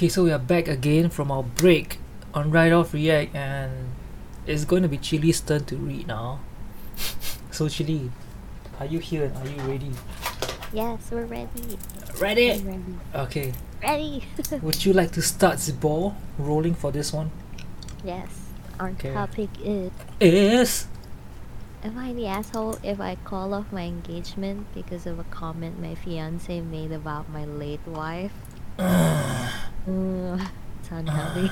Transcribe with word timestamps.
Okay, 0.00 0.08
so 0.08 0.24
we 0.24 0.32
are 0.32 0.38
back 0.38 0.66
again 0.66 1.10
from 1.10 1.30
our 1.30 1.42
break 1.42 1.98
on 2.32 2.50
Rye 2.50 2.70
Off 2.70 2.94
React, 2.94 3.36
and 3.36 3.90
it's 4.46 4.64
going 4.64 4.82
to 4.82 4.88
be 4.88 4.96
Chilli's 4.96 5.42
turn 5.42 5.66
to 5.66 5.76
read 5.76 6.06
now. 6.06 6.40
so, 7.50 7.66
Chilli, 7.66 8.08
are 8.78 8.86
you 8.86 8.98
here? 8.98 9.30
Are 9.36 9.46
you 9.46 9.60
ready? 9.70 9.90
Yes, 10.72 11.10
we're 11.12 11.26
ready. 11.26 11.76
Ready? 12.18 12.62
Ready. 12.62 12.82
Okay. 13.14 13.52
Ready. 13.82 14.24
Would 14.62 14.86
you 14.86 14.94
like 14.94 15.10
to 15.10 15.20
start 15.20 15.58
the 15.58 15.74
ball 15.74 16.16
rolling 16.38 16.74
for 16.74 16.90
this 16.90 17.12
one? 17.12 17.30
yes. 18.02 18.30
Our 18.78 18.92
Okay. 18.92 19.12
topic 19.12 19.50
is 19.62 19.92
Is 20.18 20.86
Am 21.84 21.98
I 21.98 22.14
the 22.14 22.26
asshole 22.26 22.78
if 22.82 23.02
I 23.02 23.16
call 23.16 23.52
off 23.52 23.70
my 23.70 23.82
engagement 23.82 24.66
because 24.72 25.04
of 25.04 25.18
a 25.18 25.24
comment 25.24 25.78
my 25.78 25.94
fiance 25.94 26.58
made 26.62 26.90
about 26.90 27.28
my 27.28 27.44
late 27.44 27.86
wife? 27.86 28.32
Mm, 29.90 30.48
it's 30.78 30.90
unhealthy. 30.90 31.50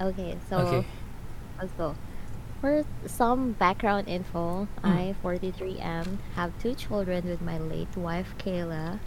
okay, 0.00 0.36
so 0.48 0.58
okay. 0.58 0.86
let's 1.58 1.72
go. 1.72 1.94
For 2.60 2.84
some 3.06 3.52
background 3.52 4.08
info, 4.08 4.68
Mm. 4.82 4.90
I, 4.92 5.14
43M, 5.22 6.18
have 6.34 6.52
two 6.60 6.74
children 6.74 7.26
with 7.26 7.40
my 7.40 7.56
late 7.58 7.96
wife 7.96 8.34
Kayla, 8.38 8.98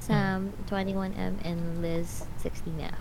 Sam, 0.00 0.52
21M, 0.66 1.38
and 1.42 1.80
Liz, 1.80 2.26
16F. 2.42 3.00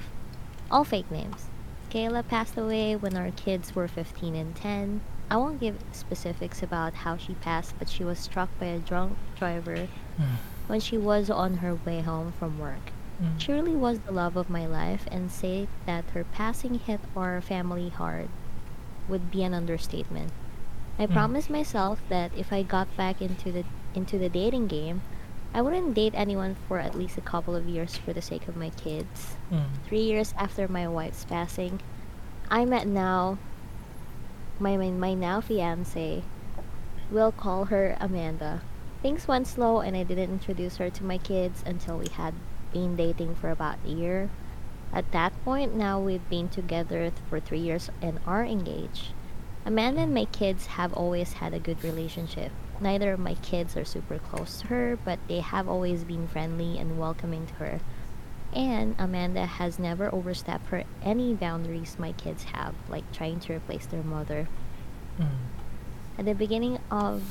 All 0.72 0.85
fake 0.85 1.11
names. 1.11 1.47
Kayla 1.91 2.25
passed 2.25 2.58
away 2.58 2.95
when 2.95 3.17
our 3.17 3.31
kids 3.31 3.75
were 3.75 3.89
15 3.89 4.35
and 4.35 4.55
10. 4.55 5.02
I 5.30 5.35
won't 5.38 5.59
give 5.59 5.75
specifics 5.91 6.63
about 6.63 6.94
how 6.94 7.17
she 7.17 7.33
passed, 7.35 7.77
but 7.77 7.89
she 7.89 8.03
was 8.05 8.20
struck 8.20 8.49
by 8.59 8.67
a 8.67 8.80
drunk 8.80 9.17
driver 9.38 9.88
Mm, 10.20 10.38
when 10.67 10.80
she 10.80 10.98
was 10.98 11.30
on 11.30 11.58
her 11.58 11.76
way 11.76 12.02
home 12.02 12.34
from 12.40 12.58
work. 12.59 12.91
mm, 13.22 13.40
She 13.40 13.52
really 13.52 13.76
was 13.76 13.99
the 13.99 14.12
love 14.12 14.35
of 14.38 14.49
my 14.49 14.66
life, 14.66 15.05
and 15.12 15.30
say 15.31 15.67
that 15.86 16.05
her 16.13 16.23
passing 16.23 16.76
hit 16.80 17.00
our 17.16 17.42
family 17.42 17.89
hard 17.89 18.30
would 19.08 19.30
be 19.31 19.44
an 19.44 19.53
understatement. 19.53 20.31
I 20.97 21.05
Mm. 21.08 21.14
promised 21.14 21.50
myself 21.50 22.02
that 22.09 22.31
if 22.38 22.53
I 22.53 22.64
got 22.64 22.88
back 22.97 23.22
into 23.22 23.52
the 23.52 23.64
into 23.95 24.17
the 24.17 24.30
dating 24.30 24.67
game, 24.67 25.02
I 25.53 25.61
wouldn't 25.61 25.94
date 25.94 26.14
anyone 26.16 26.55
for 26.67 26.80
at 26.80 26.98
least 26.98 27.17
a 27.17 27.22
couple 27.22 27.55
of 27.55 27.67
years 27.70 27.95
for 27.98 28.11
the 28.14 28.22
sake 28.22 28.48
of 28.48 28.55
my 28.58 28.70
kids. 28.72 29.36
mm, 29.52 29.66
Three 29.86 30.02
years 30.02 30.33
after 30.38 30.67
my 30.67 30.88
wife's 30.88 31.25
passing, 31.25 31.80
I 32.50 32.66
met 32.66 32.88
now 32.88 33.38
my 34.59 34.77
my, 34.77 34.89
my 34.89 35.14
now 35.14 35.42
fiance. 35.42 36.23
We'll 37.11 37.31
call 37.31 37.66
her 37.66 37.95
Amanda. 38.00 38.61
Things 39.03 39.27
went 39.27 39.47
slow 39.47 39.81
and 39.81 39.97
I 39.97 40.03
didn't 40.03 40.31
introduce 40.31 40.77
her 40.77 40.89
to 40.89 41.03
my 41.03 41.17
kids 41.17 41.61
until 41.65 41.97
we 41.97 42.07
had 42.07 42.33
been 42.71 42.95
dating 42.95 43.35
for 43.35 43.49
about 43.49 43.75
a 43.85 43.89
year. 43.89 44.29
At 44.93 45.11
that 45.11 45.33
point, 45.43 45.75
now 45.75 45.99
we've 45.99 46.27
been 46.29 46.47
together 46.47 47.11
for 47.29 47.41
three 47.41 47.59
years 47.59 47.89
and 48.01 48.21
are 48.25 48.45
engaged. 48.45 49.09
Amanda 49.65 50.01
and 50.01 50.13
my 50.13 50.23
kids 50.25 50.67
have 50.67 50.93
always 50.93 51.33
had 51.33 51.53
a 51.53 51.59
good 51.59 51.83
relationship. 51.83 52.53
Neither 52.79 53.11
of 53.11 53.19
my 53.19 53.33
kids 53.35 53.75
are 53.75 53.83
super 53.83 54.19
close 54.19 54.61
to 54.61 54.67
her, 54.67 54.97
but 55.03 55.19
they 55.27 55.41
have 55.41 55.67
always 55.67 56.05
been 56.05 56.27
friendly 56.27 56.77
and 56.77 56.97
welcoming 56.97 57.45
to 57.47 57.53
her. 57.55 57.79
And 58.53 58.95
Amanda 58.97 59.45
has 59.45 59.79
never 59.79 60.13
overstepped 60.13 60.67
her 60.67 60.85
any 61.03 61.33
boundaries 61.33 61.97
my 61.99 62.13
kids 62.13 62.43
have, 62.43 62.73
like 62.87 63.11
trying 63.11 63.41
to 63.41 63.53
replace 63.53 63.85
their 63.85 64.03
mother. 64.03 64.47
mm, 65.19 65.27
At 66.17 66.25
the 66.25 66.35
beginning 66.35 66.79
of 66.89 67.23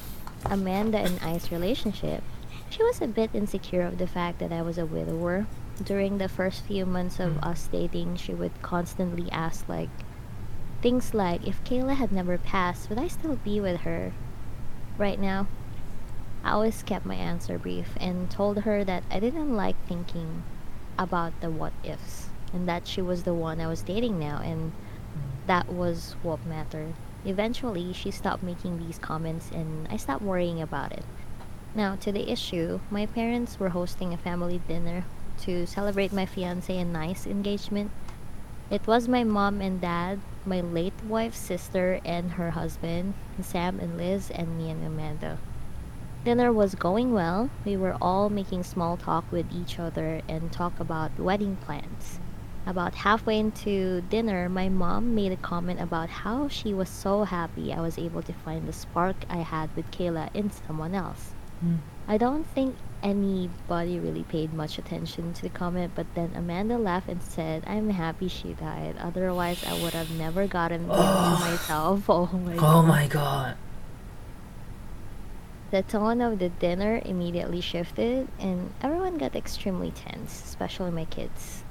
Amanda 0.46 0.98
and 0.98 1.20
I's 1.22 1.50
relationship, 1.52 2.22
she 2.70 2.82
was 2.82 3.00
a 3.00 3.06
bit 3.06 3.30
insecure 3.34 3.82
of 3.82 3.98
the 3.98 4.06
fact 4.06 4.38
that 4.38 4.52
I 4.52 4.62
was 4.62 4.78
a 4.78 4.86
widower. 4.86 5.46
During 5.82 6.18
the 6.18 6.28
first 6.28 6.64
few 6.64 6.86
months 6.86 7.18
of 7.20 7.32
Mm. 7.34 7.46
us 7.46 7.68
dating, 7.70 8.16
she 8.16 8.34
would 8.34 8.62
constantly 8.62 9.30
ask 9.30 9.68
like 9.68 9.90
things 10.80 11.14
like 11.14 11.46
if 11.46 11.62
Kayla 11.64 11.94
had 11.94 12.12
never 12.12 12.38
passed, 12.38 12.88
would 12.88 12.98
I 12.98 13.08
still 13.08 13.36
be 13.36 13.60
with 13.60 13.80
her 13.83 14.12
right 14.98 15.20
now? 15.20 15.46
I 16.44 16.50
always 16.50 16.83
kept 16.83 17.06
my 17.06 17.14
answer 17.14 17.58
brief 17.58 17.94
and 18.00 18.30
told 18.30 18.61
her 18.61 18.84
that 18.84 19.05
I 19.11 19.20
didn't 19.20 19.56
like 19.56 19.77
thinking 19.86 20.42
about 20.98 21.40
the 21.40 21.50
what 21.50 21.72
ifs 21.84 22.28
and 22.52 22.68
that 22.68 22.86
she 22.86 23.00
was 23.00 23.22
the 23.22 23.34
one 23.34 23.61
I 23.61 23.67
was 23.68 23.83
dating 23.83 24.18
now 24.18 24.40
and 24.42 24.72
mm. 24.72 25.46
that 25.46 25.72
was 25.72 26.17
what 26.22 26.44
mattered. 26.44 26.94
Eventually, 27.24 27.92
she 27.92 28.10
stopped 28.10 28.42
making 28.42 28.78
these 28.78 28.98
comments 28.98 29.50
and 29.52 29.86
I 29.90 29.96
stopped 29.96 30.22
worrying 30.22 30.60
about 30.60 30.92
it. 30.92 31.05
Now, 31.74 31.96
to 31.96 32.12
the 32.12 32.30
issue, 32.30 32.80
my 32.90 33.06
parents 33.06 33.58
were 33.58 33.70
hosting 33.70 34.12
a 34.12 34.18
family 34.18 34.60
dinner 34.68 35.05
to 35.42 35.66
celebrate 35.66 36.12
my 36.12 36.27
fiance 36.27 36.77
and 36.77 36.92
nice 36.92 37.27
engagement. 37.27 37.90
It 38.70 38.86
was 38.86 39.08
my 39.08 39.24
mom 39.24 39.61
and 39.61 39.80
dad, 39.80 40.20
my 40.44 40.61
late 40.61 40.94
wife's 41.06 41.38
sister 41.38 42.00
and 42.05 42.32
her 42.32 42.50
husband, 42.50 43.14
Sam 43.40 43.80
and 43.80 43.96
Liz, 43.96 44.30
and 44.30 44.58
me 44.58 44.70
and 44.70 44.84
Amanda. 44.84 45.38
Dinner 46.24 46.52
was 46.52 46.74
going 46.74 47.12
well. 47.12 47.50
We 47.64 47.77
were 47.77 47.96
all 48.00 48.30
making 48.30 48.62
small 48.62 48.96
talk 48.96 49.30
with 49.32 49.46
each 49.52 49.78
other 49.78 50.22
and 50.28 50.52
talk 50.52 50.78
about 50.78 51.18
wedding 51.18 51.56
plans. 51.56 52.20
About 52.64 52.95
halfway 52.95 53.39
into 53.40 54.02
dinner, 54.02 54.48
my 54.48 54.68
mom 54.68 55.14
made 55.14 55.33
a 55.33 55.36
comment 55.36 55.80
about 55.80 56.08
how 56.08 56.46
she 56.48 56.73
was 56.73 56.89
so 56.89 57.24
happy 57.24 57.73
I 57.73 57.80
was 57.80 57.98
able 57.98 58.23
to 58.23 58.33
find 58.33 58.68
the 58.68 58.73
spark 58.73 59.17
I 59.28 59.39
had 59.39 59.74
with 59.74 59.90
Kayla 59.90 60.30
in 60.34 60.50
someone 60.50 60.95
else. 60.95 61.33
Mm. 61.64 61.78
I 62.06 62.18
don't 62.18 62.45
think 62.46 62.77
anybody 63.02 63.98
really 63.98 64.23
paid 64.23 64.52
much 64.55 64.78
attention 64.78 65.33
to 65.34 65.42
the 65.42 65.48
comment, 65.48 65.92
but 65.96 66.06
then 66.14 66.30
Amanda 66.36 66.78
laughed 66.78 67.08
and 67.08 67.20
said, 67.20 67.64
I'm 67.67 67.90
happy 67.90 68.28
she 68.28 68.52
died. 68.55 68.94
Otherwise, 69.00 69.64
I 69.67 69.83
would 69.83 69.92
have 69.94 70.11
never 70.12 70.46
gotten 70.46 70.83
him 70.84 70.89
to 70.90 70.96
myself. 71.40 72.05
Oh 72.08 72.27
my 72.33 72.55
Oh 72.55 72.61
god. 72.61 72.86
my 72.86 73.06
god. 73.08 73.56
The 75.73 75.83
tone 75.83 76.20
of 76.20 76.39
the 76.39 76.50
dinner 76.50 77.00
immediately 77.05 77.61
shifted, 77.61 78.29
and 78.39 78.73
everyone 78.83 79.18
got 79.18 79.34
extremely 79.34 79.90
tense, 79.90 80.42
especially 80.44 80.90
my 80.90 81.06
kids. 81.06 81.61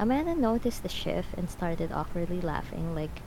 Amanda 0.00 0.34
noticed 0.34 0.82
the 0.82 0.88
shift 0.88 1.28
and 1.36 1.50
started 1.50 1.92
awkwardly 1.92 2.40
laughing, 2.40 2.94
like 2.94 3.20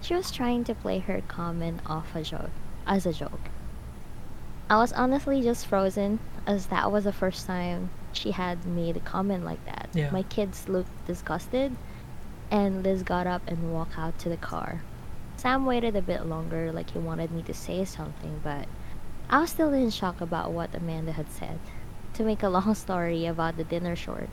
she 0.00 0.14
was 0.14 0.30
trying 0.30 0.62
to 0.62 0.74
play 0.74 1.00
her 1.00 1.20
comment 1.26 1.80
off 1.84 2.14
a 2.14 2.22
joke 2.22 2.52
as 2.86 3.06
a 3.06 3.12
joke. 3.12 3.50
I 4.70 4.76
was 4.76 4.92
honestly 4.92 5.42
just 5.42 5.66
frozen, 5.66 6.20
as 6.46 6.66
that 6.66 6.92
was 6.92 7.04
the 7.04 7.12
first 7.12 7.44
time 7.44 7.90
she 8.12 8.30
had 8.30 8.64
made 8.64 8.96
a 8.96 9.00
comment 9.00 9.44
like 9.44 9.64
that. 9.64 9.88
Yeah. 9.94 10.10
My 10.10 10.22
kids 10.22 10.68
looked 10.68 11.06
disgusted, 11.08 11.74
and 12.52 12.84
Liz 12.84 13.02
got 13.02 13.26
up 13.26 13.42
and 13.48 13.72
walked 13.72 13.98
out 13.98 14.16
to 14.20 14.28
the 14.28 14.36
car. 14.36 14.80
Sam 15.36 15.66
waited 15.66 15.96
a 15.96 16.02
bit 16.02 16.26
longer, 16.26 16.70
like 16.70 16.90
he 16.90 17.00
wanted 17.00 17.32
me 17.32 17.42
to 17.42 17.52
say 17.52 17.84
something, 17.84 18.40
but 18.44 18.68
I 19.28 19.40
was 19.40 19.50
still 19.50 19.72
in 19.72 19.90
shock 19.90 20.20
about 20.20 20.52
what 20.52 20.72
Amanda 20.72 21.10
had 21.10 21.32
said. 21.32 21.58
To 22.14 22.22
make 22.22 22.44
a 22.44 22.48
long 22.48 22.74
story 22.76 23.26
about 23.26 23.56
the 23.56 23.64
dinner 23.64 23.96
short, 23.96 24.28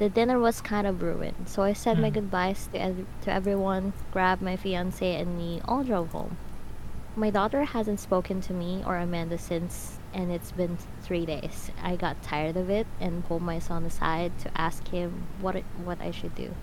the 0.00 0.08
dinner 0.08 0.38
was 0.38 0.62
kind 0.62 0.86
of 0.86 1.02
ruined, 1.02 1.44
so 1.44 1.60
I 1.60 1.74
said 1.74 1.98
my 1.98 2.08
Mm. 2.08 2.14
goodbyes 2.14 2.68
to, 2.72 2.80
ev- 2.80 3.06
to 3.20 3.30
everyone, 3.30 3.92
grabbed 4.12 4.40
my 4.40 4.56
fiance, 4.56 5.04
and 5.04 5.36
we 5.36 5.60
all 5.68 5.84
drove 5.84 6.12
home. 6.12 6.38
My 7.14 7.28
daughter 7.28 7.64
hasn't 7.64 8.00
spoken 8.00 8.40
to 8.48 8.54
me 8.54 8.82
or 8.86 8.96
Amanda 8.96 9.36
since, 9.36 9.98
and 10.14 10.32
it's 10.32 10.52
been 10.52 10.78
three 11.02 11.26
days. 11.26 11.70
I 11.82 11.96
got 11.96 12.22
tired 12.22 12.56
of 12.56 12.70
it 12.70 12.86
and 12.98 13.26
pulled 13.28 13.42
my 13.42 13.58
son 13.58 13.84
aside 13.84 14.32
to 14.40 14.48
ask 14.58 14.88
him 14.88 15.28
what 15.38 15.54
it, 15.54 15.64
what 15.84 16.00
I 16.00 16.12
should 16.12 16.34
do. 16.34 16.54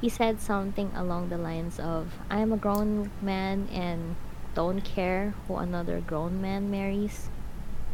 He 0.00 0.08
said 0.08 0.40
something 0.40 0.92
along 0.96 1.28
the 1.28 1.36
lines 1.36 1.78
of, 1.78 2.14
"I 2.30 2.38
am 2.40 2.52
a 2.54 2.56
grown 2.56 3.10
man 3.20 3.68
and 3.70 4.16
don't 4.54 4.80
care 4.80 5.34
who 5.46 5.56
another 5.56 6.00
grown 6.00 6.40
man 6.40 6.70
marries, 6.70 7.28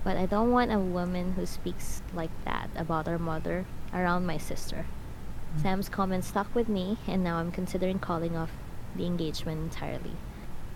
but 0.05 0.17
I 0.17 0.27
don't 0.27 0.53
want 0.53 0.71
a 0.71 0.79
woman 0.79 1.33
who 1.35 1.47
speaks 1.47 2.03
like 2.15 2.31
that 2.45 2.71
about 2.77 3.09
our 3.09 3.19
mother 3.19 3.67
around 3.93 4.27
my 4.27 4.39
sister." 4.39 4.87
Mm. 5.57 5.63
Sam's 5.63 5.89
comment 5.89 6.25
stuck 6.25 6.55
with 6.55 6.69
me, 6.69 6.99
and 7.07 7.23
now 7.23 7.37
I'm 7.37 7.53
considering 7.53 7.99
calling 7.99 8.37
off 8.37 8.51
the 8.95 9.07
engagement 9.07 9.61
entirely. 9.63 10.17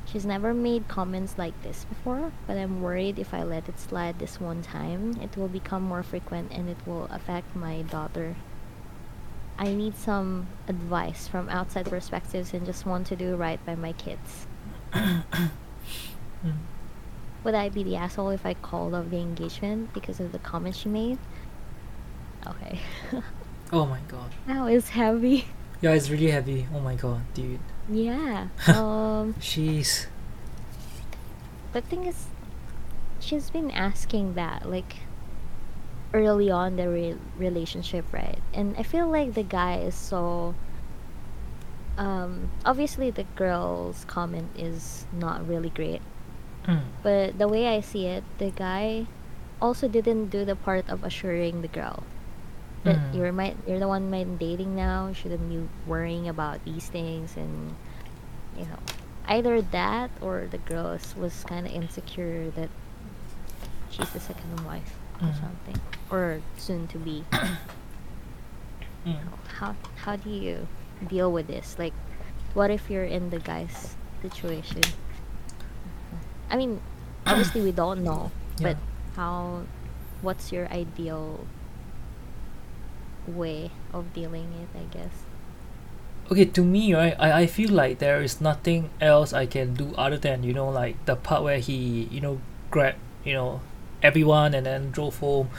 She's 0.07 0.25
never 0.25 0.55
made 0.55 0.87
comments 0.87 1.37
like 1.37 1.61
this 1.63 1.85
before, 1.85 2.31
but 2.47 2.57
I'm 2.57 2.81
worried 2.81 3.19
if 3.19 3.35
I 3.35 3.43
let 3.43 3.69
it 3.69 3.81
slide 3.81 4.21
this 4.21 4.41
one 4.41 4.63
time, 4.63 5.19
it 5.21 5.37
will 5.37 5.49
become 5.49 5.83
more 5.83 6.05
frequent 6.05 6.53
and 6.53 6.69
it 6.69 6.77
will 6.87 7.07
affect 7.07 7.57
my 7.57 7.83
daughter. 7.83 8.37
I 9.59 9.75
need 9.75 9.97
some 9.97 10.47
advice 10.69 11.27
from 11.27 11.49
outside 11.49 11.87
perspectives 11.87 12.55
and 12.55 12.65
just 12.65 12.87
want 12.87 13.09
to 13.09 13.17
do 13.17 13.35
right 13.35 13.59
by 13.67 13.75
my 13.75 13.93
kids. 13.93 14.47
Would 17.45 17.55
I 17.55 17.69
be 17.69 17.83
the 17.83 17.97
asshole 17.97 18.31
if 18.31 18.47
I 18.47 18.55
called 18.55 18.95
off 18.95 19.11
the 19.11 19.19
engagement 19.19 19.93
because 19.93 20.21
of 20.21 20.31
the 20.31 20.39
comment 20.39 20.77
she 20.77 20.89
made? 20.89 21.19
Okay. 22.51 22.79
Oh 23.73 23.85
my 23.85 23.99
god. 24.07 24.31
now 24.47 24.67
it's 24.67 24.91
heavy. 24.91 25.45
Yeah, 25.81 25.91
it's 25.93 26.09
really 26.09 26.31
heavy. 26.31 26.67
Oh 26.73 26.79
my 26.81 26.95
god, 26.95 27.23
dude. 27.35 27.59
Yeah. 27.91 28.49
Um 28.69 29.35
Jeez. 29.43 30.07
the 31.73 31.81
thing 31.83 32.07
is 32.07 32.27
she's 33.19 33.51
been 33.51 33.71
asking 33.71 34.35
that 34.35 34.71
like 34.71 35.03
early 36.15 36.49
on 36.51 36.77
the 36.77 36.89
re- 36.89 37.19
relationship, 37.37 38.07
right? 38.13 38.39
And 38.55 38.77
I 38.79 38.83
feel 38.85 39.11
like 39.11 39.35
the 39.35 39.43
guy 39.43 39.79
is 39.83 39.95
so. 39.95 40.55
Um, 41.99 42.51
obviously, 42.65 43.11
the 43.11 43.25
girl's 43.37 44.05
comment 44.05 44.51
is 44.57 45.07
not 45.13 45.47
really 45.49 45.71
great, 45.71 46.03
Mm. 46.69 46.83
but 47.03 47.39
the 47.39 47.49
way 47.49 47.67
I 47.69 47.81
see 47.81 48.07
it, 48.07 48.23
the 48.39 48.51
guy 48.51 49.07
also 49.61 49.89
didn't 49.89 50.29
do 50.29 50.45
the 50.45 50.55
part 50.57 50.89
of 50.89 51.05
assuring 51.05 51.63
the 51.63 51.69
girl 51.73 52.05
that 52.87 52.97
Mm. 52.97 53.15
you're 53.19 53.33
my 53.35 53.55
you're 53.67 53.79
the 53.83 53.89
one 53.91 54.15
I'm 54.15 54.37
dating 54.39 54.75
now. 54.79 55.13
Shouldn't 55.13 55.43
be 55.51 55.67
worrying 55.87 56.29
about 56.31 56.65
these 56.65 56.87
things, 56.89 57.37
and 57.37 57.75
you 58.57 58.65
know, 58.65 58.79
either 59.29 59.61
that 59.61 60.11
or 60.23 60.47
the 60.51 60.59
girl 60.59 60.97
was 61.19 61.45
kind 61.45 61.67
of 61.67 61.73
insecure 61.75 62.51
that 62.55 62.71
she's 63.91 64.09
the 64.11 64.21
second 64.21 64.65
wife 64.65 64.95
or 65.21 65.29
Mm. 65.29 65.41
something, 65.41 65.79
or 66.11 66.41
soon 66.57 66.87
to 66.89 66.99
be. 66.99 67.25
Mm. 69.07 69.19
how 69.59 69.75
how 70.03 70.17
do 70.17 70.31
you 70.31 70.67
deal 71.07 71.31
with 71.31 71.47
this? 71.47 71.77
Like, 71.79 71.95
what 72.55 72.71
if 72.71 72.91
you're 72.91 73.05
in 73.07 73.31
the 73.31 73.39
guy's 73.39 73.95
situation? 74.23 74.83
I 76.51 76.57
mean, 76.57 76.81
obviously 77.27 77.61
we 77.63 77.71
don't 77.73 78.03
know, 78.03 78.31
but 78.63 78.77
how? 79.15 79.63
What's 80.23 80.51
your 80.51 80.67
ideal 80.73 81.45
way 83.29 83.71
of 83.93 84.13
dealing 84.13 84.53
it? 84.63 84.71
I 84.79 84.85
guess. 84.93 85.25
okay 86.31 86.45
to 86.45 86.63
me 86.63 86.95
right 86.95 87.15
I, 87.19 87.43
I 87.43 87.47
feel 87.47 87.71
like 87.71 87.99
there 87.99 88.21
is 88.21 88.41
nothing 88.41 88.91
else 89.01 89.33
i 89.33 89.47
can 89.47 89.75
do 89.75 89.95
other 89.97 90.19
than 90.19 90.43
you 90.43 90.53
know 90.53 90.69
like 90.69 90.99
the 91.07 91.15
part 91.15 91.43
where 91.43 91.59
he 91.59 92.09
you 92.11 92.21
know 92.21 92.41
grabbed 92.71 92.99
you 93.25 93.33
know 93.33 93.61
everyone 94.03 94.55
and 94.55 94.67
then 94.67 94.91
drove 94.91 95.19
home 95.19 95.51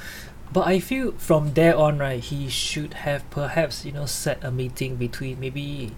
but 0.51 0.67
i 0.67 0.79
feel 0.79 1.11
from 1.13 1.53
there 1.53 1.75
on 1.75 1.99
right 1.99 2.23
he 2.25 2.49
should 2.49 3.07
have 3.07 3.27
perhaps 3.29 3.85
you 3.85 3.91
know 3.91 4.05
set 4.05 4.43
a 4.43 4.51
meeting 4.51 4.95
between 4.95 5.39
maybe 5.39 5.95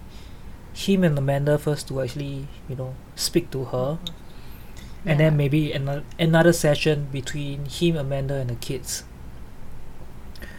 him 0.72 1.02
and 1.02 1.18
amanda 1.18 1.58
first 1.58 1.88
to 1.88 2.00
actually 2.00 2.46
you 2.68 2.76
know 2.76 2.94
speak 3.16 3.50
to 3.50 3.64
her 3.66 3.98
mm-hmm. 3.98 5.08
and 5.08 5.20
then 5.20 5.36
maybe 5.36 5.72
another 5.72 6.04
another 6.18 6.52
session 6.52 7.08
between 7.10 7.66
him 7.66 7.96
amanda 7.96 8.34
and 8.34 8.50
the 8.50 8.54
kids 8.56 9.02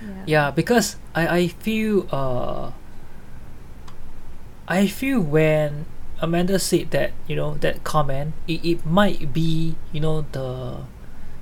Yeah. 0.02 0.24
yeah 0.26 0.52
because 0.52 0.98
i 1.14 1.28
i 1.28 1.48
feel 1.48 2.08
uh 2.12 2.72
i 4.68 4.88
feel 4.88 5.22
when 5.22 5.86
amanda 6.22 6.58
said 6.60 6.92
that 6.92 7.12
you 7.28 7.36
know 7.36 7.56
that 7.56 7.84
comment 7.84 8.34
it, 8.48 8.66
it 8.66 8.86
might 8.86 9.34
be 9.34 9.76
you 9.92 10.00
know 10.00 10.26
the 10.32 10.82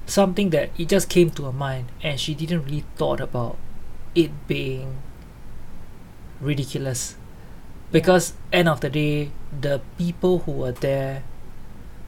something 0.06 0.50
that 0.50 0.72
it 0.78 0.90
just 0.90 1.10
came 1.10 1.30
to 1.32 1.44
her 1.46 1.52
mind 1.54 1.88
and 2.02 2.20
she 2.20 2.34
didn't 2.34 2.64
really 2.66 2.84
thought 2.96 3.22
about 3.22 3.58
it 4.16 4.32
being 4.48 4.98
ridiculous 6.42 7.16
because 7.92 8.34
end 8.52 8.68
of 8.68 8.82
the 8.82 8.90
day 8.90 9.32
the 9.62 9.82
people 9.98 10.40
who 10.40 10.52
were 10.52 10.72
there 10.72 11.24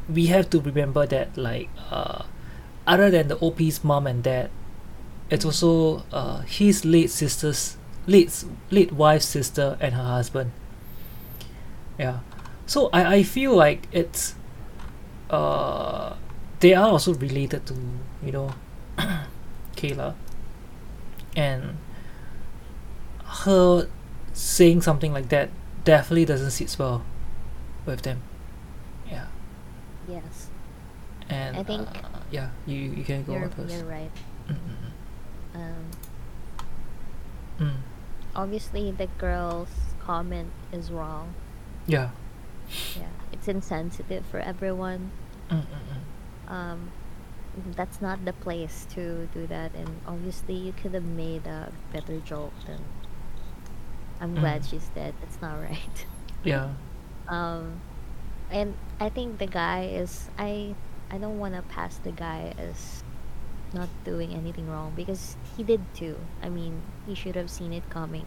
we 0.10 0.28
have 0.28 0.50
to 0.50 0.60
remember 0.60 1.06
that 1.06 1.38
like 1.38 1.70
uh 1.92 2.24
other 2.88 3.10
than 3.12 3.28
the 3.28 3.38
op's 3.40 3.84
mom 3.84 4.08
and 4.08 4.24
dad 4.24 4.50
it's 5.32 5.46
also 5.46 6.04
uh 6.12 6.42
his 6.42 6.86
late 6.86 7.10
sister's 7.10 7.78
late 8.06 8.44
late 8.70 8.92
wife's 8.92 9.26
sister 9.26 9.78
and 9.80 9.96
her 9.96 10.04
husband. 10.04 10.52
Yeah. 11.98 12.20
So 12.66 12.90
i 12.94 13.16
i 13.16 13.24
feel 13.24 13.56
like 13.56 13.88
it's 13.92 14.36
uh 15.30 16.16
they 16.60 16.74
are 16.76 16.90
also 16.90 17.14
related 17.16 17.66
to 17.68 17.76
you 18.24 18.32
know 18.32 18.54
kayla. 19.76 20.16
And 21.36 21.78
her 23.26 23.88
saying 24.34 24.82
something 24.82 25.14
like 25.14 25.30
that 25.30 25.50
definitely 25.86 26.26
doesn't 26.26 26.52
sit 26.52 26.76
well 26.78 27.04
with 27.86 28.02
them. 28.04 28.22
Yeah. 29.10 29.28
Yes. 30.08 30.48
and 31.30 31.56
I 31.56 31.64
think 31.64 31.88
uh, 31.88 32.20
yeah 32.32 32.50
you 32.68 32.76
you 32.76 33.04
can 33.04 33.24
go 33.24 33.34
You're, 33.34 33.50
first. 33.50 33.74
you're 33.74 33.86
right. 33.88 34.12
Mm, 34.50 34.56
mm, 34.56 34.81
Um, 35.54 35.92
mm. 37.60 37.76
Obviously, 38.36 38.92
the 38.92 39.08
girl's 39.08 39.96
comment 40.00 40.52
is 40.72 40.92
wrong. 40.92 41.36
yeah 41.88 42.10
Yeah, 42.96 43.10
it's 43.32 43.48
insensitive 43.48 44.26
for 44.26 44.40
everyone. 44.40 45.12
Mm, 45.50 45.66
mm, 45.66 45.66
mm. 45.68 46.02
Um, 46.52 46.92
that's 47.76 48.02
not 48.02 48.26
the 48.26 48.34
place 48.34 48.86
to 48.92 49.28
do 49.34 49.48
that, 49.48 49.74
and 49.76 50.02
obviously, 50.08 50.56
you 50.56 50.74
could 50.74 50.94
have 50.94 51.04
made 51.06 51.46
a 51.48 51.72
better 51.92 52.20
joke. 52.20 52.54
Than 52.66 52.80
I'm 54.20 54.38
glad 54.38 54.62
Mm. 54.62 54.70
she's 54.70 54.88
dead. 54.90 55.16
That's 55.22 55.42
not 55.42 55.56
right. 55.62 56.06
yeah 56.44 56.74
Um, 57.28 57.82
and 58.50 58.76
I 59.00 59.10
think 59.10 59.40
the 59.40 59.48
guy 59.48 59.86
is 59.86 60.30
I 60.38 60.76
I 61.12 61.18
don't 61.18 61.40
want 61.40 61.56
to 61.56 61.62
pass 61.64 61.98
the 61.98 62.12
guy 62.12 62.54
as 62.58 63.04
not 63.74 63.90
doing 64.04 64.34
anything 64.34 64.68
wrong 64.70 64.94
because 64.96 65.36
he 65.56 65.64
did 65.64 65.82
too. 65.96 66.18
I 66.44 66.50
mean, 66.50 66.82
he 67.08 67.16
should 67.16 67.36
have 67.36 67.50
seen 67.50 67.72
it 67.74 67.90
coming. 67.90 68.26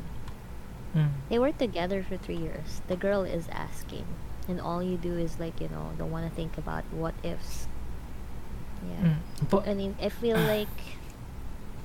mm. 0.97 1.11
They 1.29 1.39
were 1.39 1.53
together 1.53 2.03
for 2.03 2.17
three 2.17 2.37
years. 2.39 2.81
The 2.89 2.97
girl 2.97 3.23
is 3.25 3.49
asking, 3.53 4.07
and 4.49 4.61
all 4.61 4.83
you 4.83 4.97
do 4.97 5.17
is 5.19 5.39
like 5.41 5.61
you 5.61 5.69
know 5.69 5.93
don't 5.99 6.11
want 6.11 6.29
to 6.29 6.35
think 6.35 6.57
about 6.59 6.85
what 6.91 7.15
ifs. 7.23 7.69
Yeah, 8.85 9.17
Mm. 9.17 9.19
but 9.51 9.69
I 9.69 9.75
mean 9.75 9.97
I 10.01 10.09
feel 10.09 10.37
like 10.55 10.99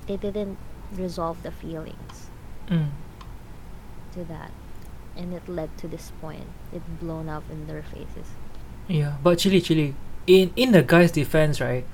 they 0.08 0.18
didn't 0.18 0.58
resolve 0.96 1.44
the 1.44 1.52
feelings 1.52 2.30
mm. 2.68 2.90
to 4.14 4.24
that, 4.26 4.52
and 5.16 5.34
it 5.34 5.48
led 5.48 5.76
to 5.80 5.88
this 5.88 6.12
point. 6.22 6.48
It 6.74 6.82
blown 7.00 7.30
up 7.30 7.44
in 7.52 7.68
their 7.68 7.84
faces. 7.84 8.32
Yeah, 8.88 9.18
but 9.24 9.38
chilli 9.38 9.62
chilli. 9.62 9.94
In 10.28 10.52
in 10.56 10.72
the 10.72 10.82
guy's 10.84 11.12
defense, 11.12 11.60
right? 11.62 11.86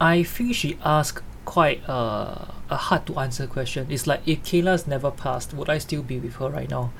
I 0.00 0.22
think 0.22 0.54
she 0.54 0.78
asked 0.84 1.22
quite 1.44 1.86
uh, 1.88 2.46
a 2.70 2.76
hard 2.76 3.06
to 3.06 3.18
answer 3.18 3.46
question. 3.46 3.86
It's 3.90 4.06
like 4.06 4.22
if 4.26 4.42
Kayla's 4.42 4.86
never 4.86 5.10
passed, 5.10 5.52
would 5.54 5.68
I 5.68 5.78
still 5.78 6.02
be 6.02 6.18
with 6.18 6.36
her 6.36 6.48
right 6.48 6.70
now? 6.70 6.92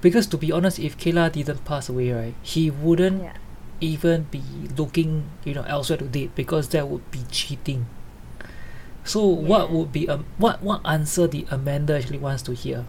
Because 0.00 0.26
to 0.28 0.36
be 0.36 0.52
honest, 0.52 0.78
if 0.78 0.96
Kayla 0.96 1.32
didn't 1.32 1.64
pass 1.64 1.88
away, 1.88 2.12
right, 2.12 2.34
he 2.42 2.70
wouldn't 2.70 3.22
Yeah. 3.22 3.32
even 3.80 4.24
be 4.30 4.42
looking, 4.76 5.24
you 5.44 5.54
know, 5.54 5.62
elsewhere 5.66 5.98
to 5.98 6.04
date 6.04 6.34
because 6.34 6.68
that 6.68 6.88
would 6.88 7.10
be 7.10 7.20
cheating. 7.30 7.86
So 9.04 9.24
what 9.26 9.70
would 9.70 9.92
be 9.92 10.08
um 10.08 10.26
what 10.36 10.62
what 10.62 10.80
answer 10.84 11.26
the 11.26 11.46
Amanda 11.50 11.96
actually 11.96 12.18
wants 12.18 12.42
to 12.42 12.52
hear? 12.52 12.84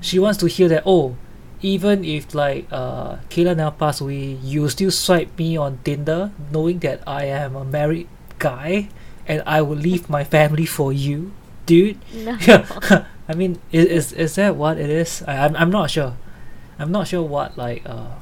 She 0.00 0.18
wants 0.18 0.38
to 0.40 0.46
hear 0.48 0.68
that 0.68 0.82
oh, 0.86 1.16
even 1.60 2.04
if 2.04 2.34
like 2.34 2.66
uh 2.72 3.16
Kayla 3.28 3.56
now 3.56 3.70
passed 3.70 4.00
away, 4.00 4.38
you 4.42 4.68
still 4.68 4.90
swipe 4.90 5.36
me 5.38 5.56
on 5.56 5.78
Tinder 5.84 6.32
knowing 6.50 6.78
that 6.80 7.02
I 7.06 7.24
am 7.26 7.54
a 7.54 7.64
married 7.64 8.08
guy 8.40 8.88
and 9.28 9.44
I 9.46 9.62
will 9.62 9.76
leave 9.78 10.10
my 10.10 10.24
family 10.24 10.66
for 10.66 10.92
you, 10.92 11.32
dude. 11.66 11.98
No. 12.12 12.34
I 13.28 13.34
mean, 13.34 13.60
is, 13.70 13.86
is 13.86 14.12
is 14.12 14.34
that 14.34 14.56
what 14.56 14.78
it 14.78 14.90
is? 14.90 15.22
I, 15.28 15.44
I'm 15.44 15.54
I'm 15.54 15.70
not 15.70 15.92
sure. 15.92 16.16
I'm 16.80 16.90
not 16.90 17.06
sure 17.06 17.22
what 17.22 17.54
like 17.56 17.86
uh 17.86 18.18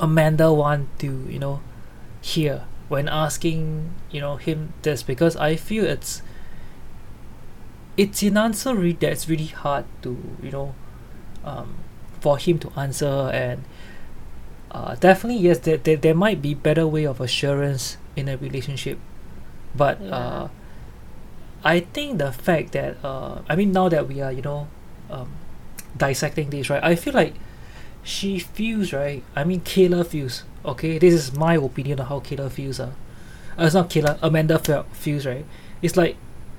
Amanda 0.00 0.52
want 0.52 0.88
to 0.98 1.26
you 1.30 1.38
know 1.38 1.60
hear 2.20 2.64
when 2.88 3.08
asking 3.08 3.90
you 4.10 4.20
know 4.20 4.36
him 4.36 4.72
this 4.82 5.02
because 5.02 5.36
I 5.36 5.54
feel 5.56 5.84
it's 5.84 6.22
it's 7.96 8.22
an 8.22 8.36
answer 8.36 8.74
re- 8.74 8.92
that's 8.98 9.28
really 9.28 9.46
hard 9.54 9.84
to 10.02 10.18
you 10.42 10.50
know 10.50 10.74
um, 11.44 11.76
for 12.20 12.38
him 12.38 12.58
to 12.58 12.72
answer 12.76 13.30
and 13.32 13.64
uh, 14.70 14.94
definitely 14.96 15.40
yes 15.40 15.58
there, 15.60 15.76
there, 15.76 15.96
there 15.96 16.14
might 16.14 16.42
be 16.42 16.54
better 16.54 16.86
way 16.86 17.04
of 17.06 17.20
assurance 17.20 17.96
in 18.16 18.28
a 18.28 18.36
relationship. 18.36 18.98
But 19.74 20.00
Yeah. 20.00 20.16
uh, 20.16 20.48
I 21.64 21.80
think 21.80 22.18
the 22.18 22.32
fact 22.32 22.72
that 22.72 22.96
uh, 23.04 23.40
I 23.48 23.56
mean 23.56 23.72
now 23.72 23.88
that 23.88 24.06
we 24.08 24.20
are 24.20 24.30
you 24.32 24.42
know 24.42 24.68
um, 25.10 25.28
dissecting 25.96 26.50
this 26.50 26.68
right 26.68 26.82
I 26.84 26.94
feel 26.94 27.14
like 27.14 27.34
she 28.02 28.38
feels 28.38 28.92
right 28.92 29.22
I 29.34 29.44
mean 29.44 29.60
Kayla 29.62 30.06
feels 30.06 30.44
okay? 30.64 30.98
This 30.98 31.14
is 31.14 31.32
my 31.32 31.54
opinion 31.54 32.00
of 32.00 32.08
how 32.08 32.20
Kayla 32.20 32.50
feels 32.50 32.80
uh. 32.80 32.92
Uh, 33.58 33.64
it's 33.64 33.74
not 33.74 33.88
Kayla 33.88 34.18
Amanda 34.22 34.58
felt 34.58 34.86
feels 34.94 35.24
right? 35.26 35.44
It's 35.80 35.96
like 35.96 36.16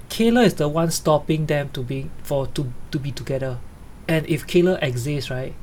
Kayla 0.09 0.45
is 0.45 0.55
the 0.55 0.67
one 0.67 0.89
stopping 0.91 1.45
them 1.45 1.69
to 1.73 1.81
be 1.81 2.09
for 2.23 2.47
to 2.47 2.71
to 2.91 2.99
be 2.99 3.11
together. 3.11 3.59
And 4.07 4.25
if 4.27 4.47
Kayla 4.47 4.81
exists 4.81 5.29
right 5.29 5.53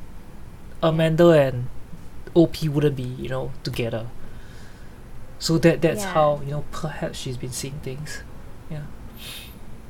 Amanda 0.82 1.30
and 1.30 1.66
OP 2.34 2.62
wouldn't 2.64 2.96
be 2.96 3.02
you 3.02 3.28
know 3.28 3.50
together 3.64 4.06
so 5.42 5.58
that 5.58 5.82
that's 5.82 6.06
Yeah. 6.06 6.14
how 6.14 6.28
you 6.46 6.52
know 6.54 6.64
perhaps 6.70 7.18
she's 7.18 7.36
been 7.36 7.52
seeing 7.52 7.78
things 7.82 8.22
yeah 8.70 8.86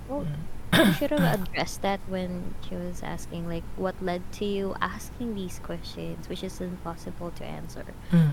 Well, 0.09 0.26
Mm. 0.73 0.87
you 0.88 0.92
should 0.92 1.11
have 1.11 1.25
addressed 1.40 1.82
that 1.82 2.00
when 2.09 2.54
she 2.66 2.75
was 2.76 3.02
asking, 3.02 3.49
like, 3.49 3.64
what 3.76 3.94
led 4.02 4.23
to 4.40 4.44
you 4.44 4.75
asking 4.80 5.35
these 5.35 5.59
questions, 5.61 6.28
which 6.28 6.42
is 6.42 6.61
impossible 6.61 7.30
to 7.32 7.44
answer. 7.44 7.85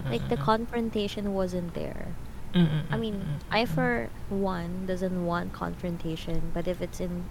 Like, 0.09 0.27
the 0.29 0.37
confrontation 0.37 1.33
wasn't 1.33 1.73
there. 1.73 2.15
Mm, 2.53 2.67
mm, 2.67 2.83
I 2.91 2.97
mean, 2.97 3.27
I 3.51 3.65
for 3.65 4.09
one 4.29 4.85
doesn't 4.87 5.25
want 5.25 5.53
confrontation, 5.53 6.51
but 6.53 6.67
if 6.67 6.81
it's 6.81 6.99
in 6.99 7.25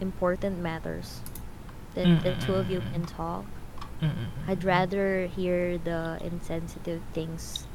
important 0.00 0.58
matters 0.58 1.20
mm, 1.96 2.22
the 2.22 2.34
two 2.34 2.54
of 2.54 2.70
you 2.70 2.80
can 2.92 3.04
talk, 3.06 3.44
I'd 4.46 4.64
rather 4.64 5.26
hear 5.26 5.78
the 5.78 6.18
insensitive 6.22 7.02
things 7.12 7.66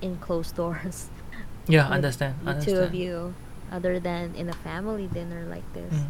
in 0.00 0.16
closed 0.18 0.56
doors 0.56 1.08
Yeah, 1.68 1.88
understand, 1.88 2.34
the 2.44 2.54
two 2.60 2.78
of 2.78 2.94
you, 2.94 3.34
other 3.70 4.00
than 4.00 4.34
in 4.34 4.48
a 4.48 4.52
family 4.64 5.06
dinner 5.06 5.44
like 5.46 5.62
this. 5.72 5.92
Mm. 5.94 6.08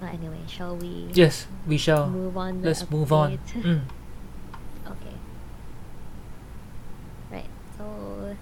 But 0.00 0.12
anyway, 0.12 0.40
shall 0.46 0.76
we 0.76 1.08
Yes, 1.14 1.46
we 1.66 1.78
shall. 1.78 2.10
move 2.10 2.36
on 2.36 2.60
Let's 2.62 2.84
move 2.90 3.12
on. 3.12 3.38
Mm. 3.56 3.80
okay. 4.86 5.16
Right. 7.32 7.48
So 7.78 8.36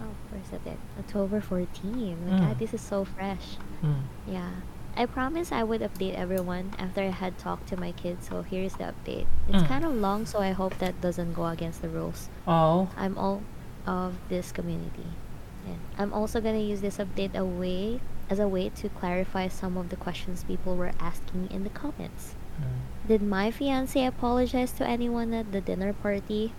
Oh, 0.00 0.12
where's 0.30 0.62
date? 0.64 0.78
October 0.98 1.40
14. 1.40 2.16
My 2.24 2.38
god, 2.38 2.56
Mm. 2.56 2.58
this 2.58 2.72
is 2.74 2.80
so 2.80 3.04
fresh. 3.04 3.56
Mm. 3.82 4.00
Yeah. 4.26 4.50
I 4.96 5.04
promised 5.06 5.52
I 5.52 5.62
would 5.62 5.82
update 5.82 6.14
everyone 6.14 6.72
after 6.78 7.02
I 7.02 7.10
had 7.12 7.36
talked 7.38 7.68
to 7.68 7.76
my 7.76 7.92
kids, 7.92 8.28
so 8.28 8.42
here's 8.42 8.74
the 8.74 8.84
update. 8.94 9.26
It's 9.48 9.62
Mm. 9.62 9.68
kind 9.68 9.84
of 9.84 9.94
long, 9.94 10.24
so 10.24 10.40
I 10.40 10.52
hope 10.52 10.78
that 10.78 11.00
doesn't 11.00 11.34
go 11.34 11.46
against 11.46 11.82
the 11.82 11.88
rules. 11.88 12.30
Oh. 12.48 12.88
I'm 12.96 13.18
all 13.18 13.42
of 13.86 14.14
this 14.28 14.52
community. 14.52 15.06
And 15.66 15.78
I'm 15.98 16.12
also 16.14 16.40
gonna 16.40 16.58
use 16.64 16.80
this 16.80 16.96
update 16.96 17.34
a 17.34 17.44
way 17.44 18.00
as 18.30 18.38
a 18.38 18.48
way 18.48 18.70
to 18.70 18.88
clarify 18.88 19.48
some 19.48 19.76
of 19.76 19.90
the 19.90 19.96
questions 19.96 20.44
people 20.44 20.76
were 20.76 20.92
asking 20.98 21.48
in 21.50 21.62
the 21.64 21.70
comments. 21.70 22.34
Mm. 22.58 23.08
Did 23.08 23.22
my 23.22 23.50
fiance 23.50 24.02
apologize 24.04 24.72
to 24.72 24.86
anyone 24.88 25.34
at 25.34 25.52
the 25.52 25.60
dinner 25.60 25.92
party? 25.92 26.54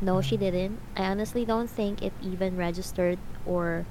No, 0.00 0.20
she 0.22 0.36
Mm. 0.36 0.40
didn't. 0.40 0.78
I 0.96 1.04
honestly 1.04 1.44
don't 1.44 1.68
think 1.70 2.02
it 2.02 2.12
even 2.22 2.56
registered 2.56 3.18
or 3.44 3.84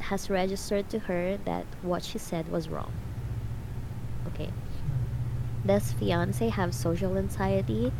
has 0.00 0.30
registered 0.30 0.88
to 0.90 0.98
her 1.00 1.36
that 1.44 1.66
what 1.82 2.02
she 2.02 2.18
said 2.18 2.50
was 2.50 2.68
wrong. 2.68 2.92
Okay. 4.28 4.50
Does 5.64 5.92
fiance 5.92 6.48
have 6.48 6.74
social 6.74 7.16
anxiety? 7.16 7.92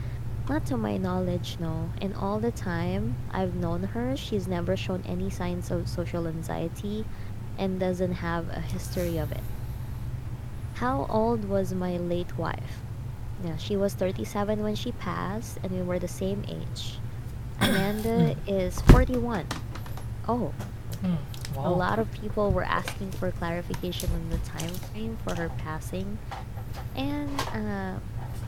Not 0.49 0.67
to 0.67 0.77
my 0.77 0.97
knowledge, 0.97 1.59
no. 1.61 1.91
And 2.01 2.15
all 2.15 2.41
the 2.41 2.51
time 2.51 3.17
I've 3.31 3.55
known 3.55 3.85
her, 3.85 4.17
she's 4.17 4.49
never 4.49 4.77
shown 4.77 5.05
any 5.07 5.31
signs 5.31 5.71
of 5.71 5.89
social 5.89 6.27
anxiety 6.27 7.05
and 7.59 7.79
doesn't 7.79 8.15
have 8.15 8.49
a 8.49 8.61
history 8.61 9.19
of 9.19 9.31
it. 9.31 9.43
How 10.75 11.07
old 11.11 11.45
was 11.49 11.75
my 11.75 11.99
late 11.99 12.37
wife? 12.39 12.81
Yeah, 13.45 13.57
she 13.59 13.77
was 13.77 13.95
37 13.95 14.63
when 14.63 14.75
she 14.75 14.93
passed, 14.93 15.59
and 15.63 15.71
we 15.73 15.83
were 15.83 15.99
the 15.99 16.09
same 16.09 16.45
age. 16.49 16.99
Amanda 17.61 18.35
is 18.47 18.81
41. 18.83 19.47
Oh, 20.27 20.53
hmm. 21.01 21.15
Mm. 21.55 21.67
a 21.67 21.71
lot 21.71 21.99
of 21.99 22.11
people 22.13 22.53
were 22.53 22.63
asking 22.63 23.11
for 23.13 23.31
clarification 23.33 24.11
on 24.13 24.31
the 24.31 24.39
time 24.39 24.71
frame 24.71 25.19
for 25.25 25.35
her 25.35 25.51
passing 25.59 26.19
and 26.97 27.41
uh, 27.53 27.99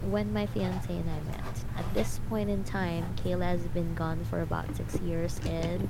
when 0.09 0.33
my 0.33 0.47
fiance 0.47 0.93
and 0.93 1.09
I 1.09 1.31
met. 1.31 1.65
At 1.77 1.95
this 1.95 2.21
point 2.29 2.51
in 2.51 2.65
time, 2.65 3.05
Kayla 3.17 3.45
has 3.45 3.63
been 3.69 3.95
gone 3.95 4.25
for 4.25 4.41
about 4.41 4.75
six 4.77 4.99
years, 5.01 5.41
and 5.47 5.89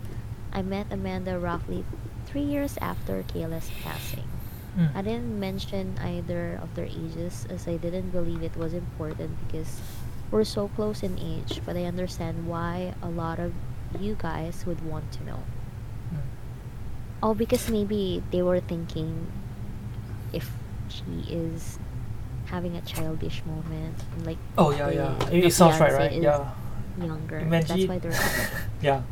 I 0.52 0.62
met 0.62 0.86
Amanda 0.90 1.38
roughly 1.38 1.84
three 2.26 2.42
years 2.42 2.78
after 2.80 3.22
Kayla's 3.24 3.70
passing. 3.82 4.28
Mm. 4.78 4.94
I 4.94 5.02
didn't 5.02 5.38
mention 5.38 5.98
either 6.00 6.58
of 6.62 6.74
their 6.74 6.86
ages 6.86 7.46
as 7.50 7.68
I 7.68 7.76
didn't 7.76 8.10
believe 8.10 8.42
it 8.42 8.56
was 8.56 8.72
important 8.72 9.36
because 9.46 9.80
we're 10.30 10.44
so 10.44 10.68
close 10.68 11.02
in 11.02 11.18
age, 11.18 11.60
but 11.66 11.76
I 11.76 11.84
understand 11.84 12.46
why 12.46 12.94
a 13.02 13.08
lot 13.08 13.38
of 13.38 13.52
you 14.00 14.16
guys 14.18 14.64
would 14.66 14.82
want 14.84 15.12
to 15.12 15.24
know. 15.24 15.40
Oh, 17.22 17.34
because 17.34 17.70
maybe 17.70 18.22
they 18.30 18.42
were 18.42 18.60
thinking 18.60 19.30
if 20.32 20.50
she 20.88 21.04
is 21.30 21.78
having 22.46 22.76
a 22.76 22.80
childish 22.82 23.42
moment, 23.46 23.96
like 24.26 24.38
Oh 24.58 24.70
yeah, 24.70 24.88
the, 24.88 24.94
yeah. 24.94 25.28
It, 25.30 25.44
it 25.44 25.52
sounds 25.52 25.78
right, 25.80 25.92
right? 25.92 26.12
Yeah. 26.12 26.50
younger. 27.00 27.46
That's 27.48 27.70
why 27.70 27.98
they're 27.98 28.12
yeah. 28.82 29.02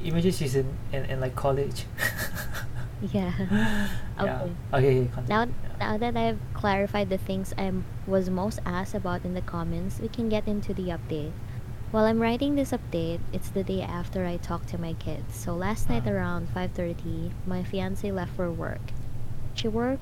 Imagine 0.00 0.32
she's 0.32 0.54
in, 0.54 0.68
in, 0.92 1.04
in 1.06 1.20
like 1.20 1.34
college. 1.34 1.84
yeah. 3.12 3.32
yeah. 3.50 3.88
Okay. 4.18 4.32
Okay. 4.32 4.52
okay 4.72 5.10
continue. 5.12 5.28
Now, 5.28 5.42
Yeah. 5.44 5.76
now 5.80 5.98
that 5.98 6.16
I've 6.16 6.38
clarified 6.54 7.10
the 7.10 7.18
things 7.18 7.52
I 7.58 7.72
was 8.06 8.30
most 8.30 8.60
asked 8.64 8.94
about 8.94 9.24
in 9.24 9.34
the 9.34 9.42
comments, 9.42 10.00
we 10.00 10.08
can 10.08 10.28
get 10.28 10.46
into 10.46 10.72
the 10.72 10.88
update. 10.88 11.32
While 11.90 12.04
I'm 12.04 12.20
writing 12.20 12.54
this 12.54 12.72
update, 12.72 13.20
it's 13.32 13.48
the 13.48 13.64
day 13.64 13.80
after 13.80 14.26
I 14.26 14.36
talked 14.36 14.68
to 14.68 14.78
my 14.78 14.92
kids. 14.92 15.34
So 15.34 15.54
last 15.54 15.88
night 15.88 16.02
Ah. 16.06 16.10
around 16.10 16.50
5:30, 16.50 17.32
my 17.46 17.62
fiance 17.62 18.12
left 18.12 18.32
for 18.32 18.52
work. 18.52 18.92
She 19.54 19.68
work 19.68 19.98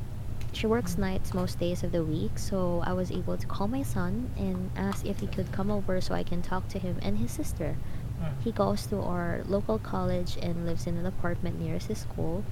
she 0.52 0.66
works 0.66 0.98
nights 0.98 1.32
most 1.32 1.60
days 1.60 1.84
of 1.84 1.92
the 1.92 2.02
week, 2.02 2.38
so 2.38 2.82
I 2.84 2.92
was 2.92 3.12
able 3.12 3.36
to 3.36 3.46
call 3.46 3.68
my 3.68 3.82
son 3.82 4.30
and 4.36 4.70
ask 4.74 5.06
if 5.06 5.20
he 5.20 5.28
could 5.28 5.52
come 5.52 5.70
over 5.70 6.00
so 6.00 6.12
I 6.14 6.24
can 6.24 6.42
talk 6.42 6.66
to 6.68 6.78
him 6.80 6.96
and 7.02 7.18
his 7.18 7.30
sister. 7.30 7.76
Mm. 8.20 8.42
He 8.42 8.50
goes 8.52 8.86
to 8.86 9.00
our 9.02 9.42
local 9.46 9.78
college 9.78 10.36
and 10.42 10.66
lives 10.66 10.86
in 10.88 10.96
an 10.96 11.06
apartment 11.06 11.60
nearest 11.60 11.86
his 11.86 11.98
school. 11.98 12.42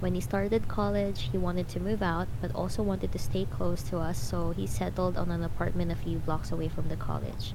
When 0.00 0.14
he 0.14 0.20
started 0.20 0.68
college, 0.68 1.28
he 1.32 1.36
wanted 1.36 1.68
to 1.68 1.80
move 1.80 2.00
out 2.00 2.28
but 2.40 2.54
also 2.54 2.82
wanted 2.82 3.12
to 3.12 3.18
stay 3.18 3.44
close 3.44 3.82
to 3.90 3.98
us, 3.98 4.16
so 4.16 4.52
he 4.52 4.66
settled 4.66 5.18
on 5.18 5.30
an 5.30 5.42
apartment 5.42 5.92
a 5.92 5.96
few 5.96 6.18
blocks 6.18 6.52
away 6.52 6.68
from 6.68 6.88
the 6.88 6.96
college. 6.96 7.52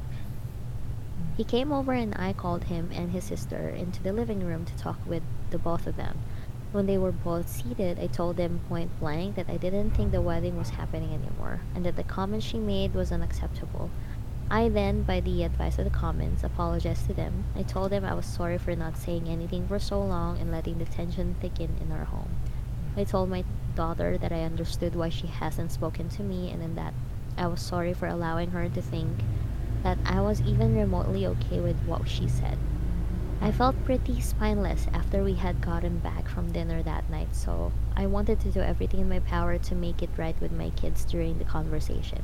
He 1.35 1.43
came 1.43 1.71
over 1.71 1.93
and 1.93 2.13
I 2.15 2.33
called 2.33 2.65
him 2.65 2.91
and 2.93 3.11
his 3.11 3.23
sister 3.23 3.69
into 3.69 4.03
the 4.03 4.13
living 4.13 4.45
room 4.45 4.65
to 4.65 4.77
talk 4.77 4.99
with 5.07 5.23
the 5.49 5.57
both 5.57 5.87
of 5.87 5.95
them. 5.95 6.19
When 6.71 6.85
they 6.85 6.97
were 6.97 7.11
both 7.11 7.49
seated, 7.49 7.99
I 7.99 8.05
told 8.05 8.37
them 8.37 8.61
point 8.69 8.99
blank 8.99 9.35
that 9.35 9.49
I 9.49 9.57
didn't 9.57 9.91
think 9.91 10.11
the 10.11 10.21
wedding 10.21 10.57
was 10.57 10.69
happening 10.69 11.11
anymore 11.11 11.61
and 11.73 11.83
that 11.85 11.95
the 11.95 12.03
comment 12.03 12.43
she 12.43 12.59
made 12.59 12.93
was 12.93 13.11
unacceptable. 13.11 13.89
I 14.51 14.69
then, 14.69 15.01
by 15.01 15.21
the 15.21 15.43
advice 15.43 15.79
of 15.79 15.85
the 15.85 15.89
comments, 15.89 16.43
apologized 16.43 17.07
to 17.07 17.13
them. 17.13 17.45
I 17.55 17.63
told 17.63 17.91
them 17.91 18.05
I 18.05 18.13
was 18.13 18.27
sorry 18.27 18.59
for 18.59 18.75
not 18.75 18.97
saying 18.97 19.27
anything 19.27 19.67
for 19.67 19.79
so 19.79 19.99
long 19.99 20.37
and 20.37 20.51
letting 20.51 20.77
the 20.77 20.85
tension 20.85 21.35
thicken 21.41 21.77
in 21.81 21.91
our 21.91 22.05
home. 22.05 22.29
I 22.95 23.05
told 23.05 23.29
my 23.29 23.43
daughter 23.73 24.19
that 24.19 24.31
I 24.31 24.43
understood 24.43 24.95
why 24.95 25.09
she 25.09 25.25
hasn't 25.25 25.71
spoken 25.71 26.09
to 26.09 26.21
me 26.21 26.51
and 26.51 26.77
that 26.77 26.93
I 27.37 27.47
was 27.47 27.61
sorry 27.61 27.93
for 27.93 28.05
allowing 28.05 28.51
her 28.51 28.69
to 28.69 28.81
think 28.83 29.17
that 29.83 29.97
I 30.05 30.21
was 30.21 30.41
even 30.41 30.75
remotely 30.75 31.27
okay 31.27 31.59
with 31.59 31.77
what 31.85 32.07
she 32.07 32.27
said. 32.27 32.57
I 33.41 33.51
felt 33.51 33.83
pretty 33.83 34.21
spineless 34.21 34.87
after 34.93 35.23
we 35.23 35.33
had 35.33 35.61
gotten 35.61 35.99
back 35.99 36.29
from 36.29 36.53
dinner 36.53 36.81
that 36.83 37.09
night, 37.09 37.35
so 37.35 37.73
I 37.95 38.07
wanted 38.07 38.39
to 38.41 38.51
do 38.51 38.61
everything 38.61 39.01
in 39.01 39.09
my 39.09 39.19
power 39.19 39.57
to 39.57 39.75
make 39.75 40.01
it 40.01 40.09
right 40.15 40.39
with 40.39 40.51
my 40.53 40.69
kids 40.71 41.03
during 41.03 41.37
the 41.37 41.43
conversation. 41.43 42.23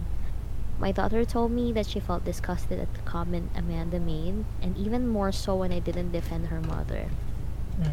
My 0.80 0.94
daughter 0.94 1.26
told 1.26 1.52
me 1.52 1.74
that 1.74 1.88
she 1.88 2.00
felt 2.00 2.24
disgusted 2.24 2.80
at 2.80 2.94
the 2.94 3.02
comment 3.02 3.52
Amanda 3.54 4.00
made, 4.00 4.46
and 4.62 4.78
even 4.78 5.10
more 5.10 5.34
so 5.34 5.58
when 5.58 5.74
I 5.74 5.80
didn't 5.80 6.14
defend 6.14 6.48
her 6.48 6.62
mother. 6.62 7.08
Mm. 7.82 7.92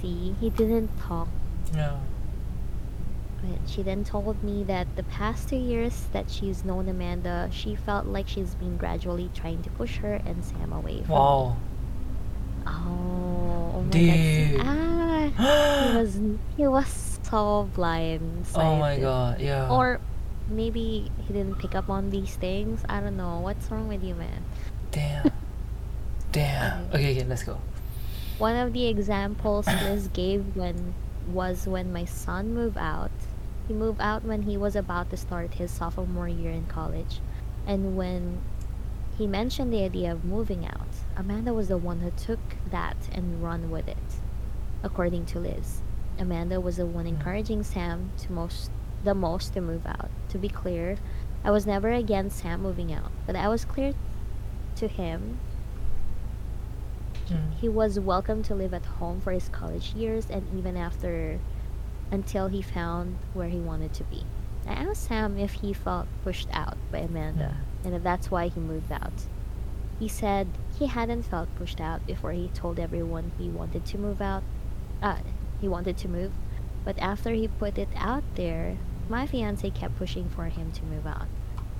See, 0.00 0.36
he 0.40 0.50
didn't 0.50 0.96
talk 1.00 1.28
Yeah. 1.74 1.96
But 3.42 3.68
she 3.68 3.82
then 3.82 4.04
told 4.04 4.42
me 4.44 4.62
that 4.64 4.94
the 4.94 5.02
past 5.04 5.48
two 5.48 5.56
years 5.56 6.06
that 6.12 6.30
she's 6.30 6.64
known 6.64 6.88
Amanda, 6.88 7.48
she 7.50 7.74
felt 7.74 8.06
like 8.06 8.28
she's 8.28 8.54
been 8.54 8.76
gradually 8.76 9.30
trying 9.34 9.62
to 9.62 9.70
push 9.70 9.96
her 9.96 10.14
and 10.24 10.44
Sam 10.44 10.72
away 10.72 10.98
from 11.02 11.08
me. 11.08 11.14
Wow. 11.14 11.56
Oh, 12.66 13.72
oh 13.74 13.82
my 13.82 13.90
Dude. 13.90 14.56
god. 14.58 15.32
Ah, 15.38 15.90
he 15.90 15.96
was 15.98 16.20
he 16.56 16.68
was 16.68 17.18
so 17.22 17.68
blind. 17.74 18.46
oh 18.54 18.76
my 18.76 18.98
god. 18.98 19.40
Yeah. 19.40 19.68
Or 19.68 20.00
maybe 20.48 21.10
he 21.26 21.32
didn't 21.32 21.58
pick 21.58 21.74
up 21.74 21.90
on 21.90 22.10
these 22.10 22.36
things. 22.36 22.84
I 22.88 23.00
don't 23.00 23.16
know. 23.16 23.40
What's 23.40 23.70
wrong 23.70 23.88
with 23.88 24.04
you, 24.04 24.14
man? 24.14 24.44
Damn. 24.92 25.32
Damn. 26.32 26.84
Okay. 26.86 26.94
Okay. 26.94 27.10
Okay. 27.20 27.24
Let's 27.24 27.42
go. 27.42 27.58
One 28.38 28.56
of 28.56 28.72
the 28.72 28.86
examples 28.86 29.66
Liz 29.66 30.08
gave 30.08 30.56
when 30.56 30.94
was 31.28 31.66
when 31.66 31.92
my 31.92 32.04
son 32.04 32.54
moved 32.54 32.78
out. 32.78 33.10
He 33.68 33.74
moved 33.74 34.00
out 34.00 34.24
when 34.24 34.42
he 34.42 34.56
was 34.56 34.76
about 34.76 35.10
to 35.10 35.16
start 35.16 35.54
his 35.54 35.70
sophomore 35.70 36.28
year 36.28 36.50
in 36.52 36.66
college. 36.66 37.20
And 37.66 37.96
when 37.96 38.40
he 39.16 39.26
mentioned 39.26 39.72
the 39.72 39.84
idea 39.84 40.12
of 40.12 40.24
moving 40.24 40.66
out, 40.66 40.88
Amanda 41.16 41.52
was 41.54 41.68
the 41.68 41.76
one 41.78 42.00
who 42.00 42.10
took 42.10 42.40
that 42.70 42.96
and 43.12 43.42
run 43.42 43.70
with 43.70 43.88
it. 43.88 43.96
According 44.82 45.26
to 45.26 45.38
Liz, 45.38 45.82
Amanda 46.18 46.60
was 46.60 46.76
the 46.76 46.86
one 46.86 47.06
encouraging 47.06 47.62
Sam 47.62 48.10
to 48.18 48.32
most 48.32 48.70
the 49.04 49.14
most 49.14 49.52
to 49.54 49.60
move 49.60 49.86
out. 49.86 50.10
To 50.28 50.38
be 50.38 50.48
clear, 50.48 50.96
I 51.44 51.50
was 51.50 51.66
never 51.66 51.90
against 51.90 52.38
Sam 52.38 52.62
moving 52.62 52.92
out, 52.92 53.10
but 53.26 53.34
I 53.34 53.48
was 53.48 53.64
clear 53.64 53.94
to 54.76 54.88
him 54.88 55.38
Mm. 57.28 57.54
he 57.60 57.68
was 57.68 57.98
welcome 57.98 58.42
to 58.42 58.54
live 58.54 58.74
at 58.74 58.84
home 58.84 59.20
for 59.20 59.32
his 59.32 59.48
college 59.48 59.94
years 59.94 60.28
and 60.28 60.46
even 60.58 60.76
after 60.76 61.38
until 62.12 62.48
he 62.48 62.62
found 62.62 63.16
where 63.32 63.48
he 63.48 63.58
wanted 63.58 63.92
to 63.94 64.04
be. 64.04 64.24
I 64.68 64.74
asked 64.74 65.08
Sam 65.08 65.38
if 65.38 65.54
he 65.54 65.72
felt 65.72 66.06
pushed 66.22 66.48
out 66.52 66.76
by 66.92 66.98
Amanda 66.98 67.56
and 67.84 67.94
if 67.94 68.02
that's 68.02 68.30
why 68.30 68.48
he 68.48 68.60
moved 68.60 68.92
out. 68.92 69.26
He 69.98 70.08
said 70.08 70.46
he 70.78 70.86
hadn't 70.86 71.24
felt 71.24 71.54
pushed 71.56 71.80
out 71.80 72.06
before 72.06 72.32
he 72.32 72.48
told 72.48 72.78
everyone 72.78 73.32
he 73.38 73.48
wanted 73.48 73.84
to 73.86 73.98
move 73.98 74.20
out. 74.20 74.42
Uh, 75.02 75.18
he 75.60 75.66
wanted 75.66 75.96
to 75.98 76.08
move, 76.08 76.32
but 76.84 76.98
after 76.98 77.30
he 77.30 77.48
put 77.48 77.78
it 77.78 77.88
out 77.96 78.24
there, 78.34 78.76
my 79.08 79.26
fiance 79.26 79.68
kept 79.70 79.96
pushing 79.96 80.28
for 80.28 80.44
him 80.44 80.70
to 80.72 80.84
move 80.84 81.06
out. 81.06 81.26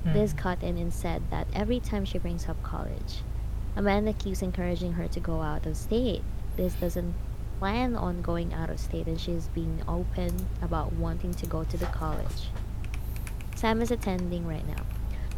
Mm. 0.04 0.14
Liz 0.14 0.32
cut 0.32 0.62
in 0.62 0.76
and 0.76 0.92
said 0.92 1.22
that 1.30 1.46
every 1.54 1.78
time 1.78 2.04
she 2.04 2.18
brings 2.18 2.48
up 2.48 2.60
college, 2.62 3.22
Amanda 3.76 4.12
keeps 4.12 4.42
encouraging 4.42 4.92
her 4.92 5.08
to 5.08 5.20
go 5.20 5.40
out 5.40 5.66
of 5.66 5.76
state. 5.76 6.22
Liz 6.58 6.74
doesn't 6.74 7.14
plan 7.62 7.94
on 7.94 8.20
going 8.22 8.52
out 8.54 8.68
of 8.70 8.80
state 8.80 9.06
and 9.06 9.20
she's 9.20 9.46
being 9.54 9.80
open 9.86 10.34
about 10.62 10.92
wanting 10.94 11.32
to 11.32 11.46
go 11.46 11.62
to 11.62 11.76
the 11.76 11.86
college. 11.86 12.50
Sam 13.54 13.80
is 13.80 13.92
attending 13.92 14.44
right 14.48 14.66
now. 14.66 14.82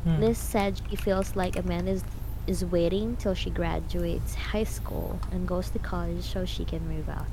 Mm. 0.06 0.20
Liz 0.20 0.38
said 0.38 0.80
she 0.88 0.96
feels 0.96 1.36
like 1.36 1.54
Amanda 1.56 1.90
is, 1.90 2.02
is 2.46 2.64
waiting 2.64 3.14
till 3.16 3.34
she 3.34 3.50
graduates 3.50 4.34
high 4.34 4.64
school 4.64 5.20
and 5.32 5.46
goes 5.46 5.68
to 5.68 5.78
college 5.78 6.24
so 6.24 6.46
she 6.46 6.64
can 6.64 6.88
move 6.88 7.10
out. 7.10 7.26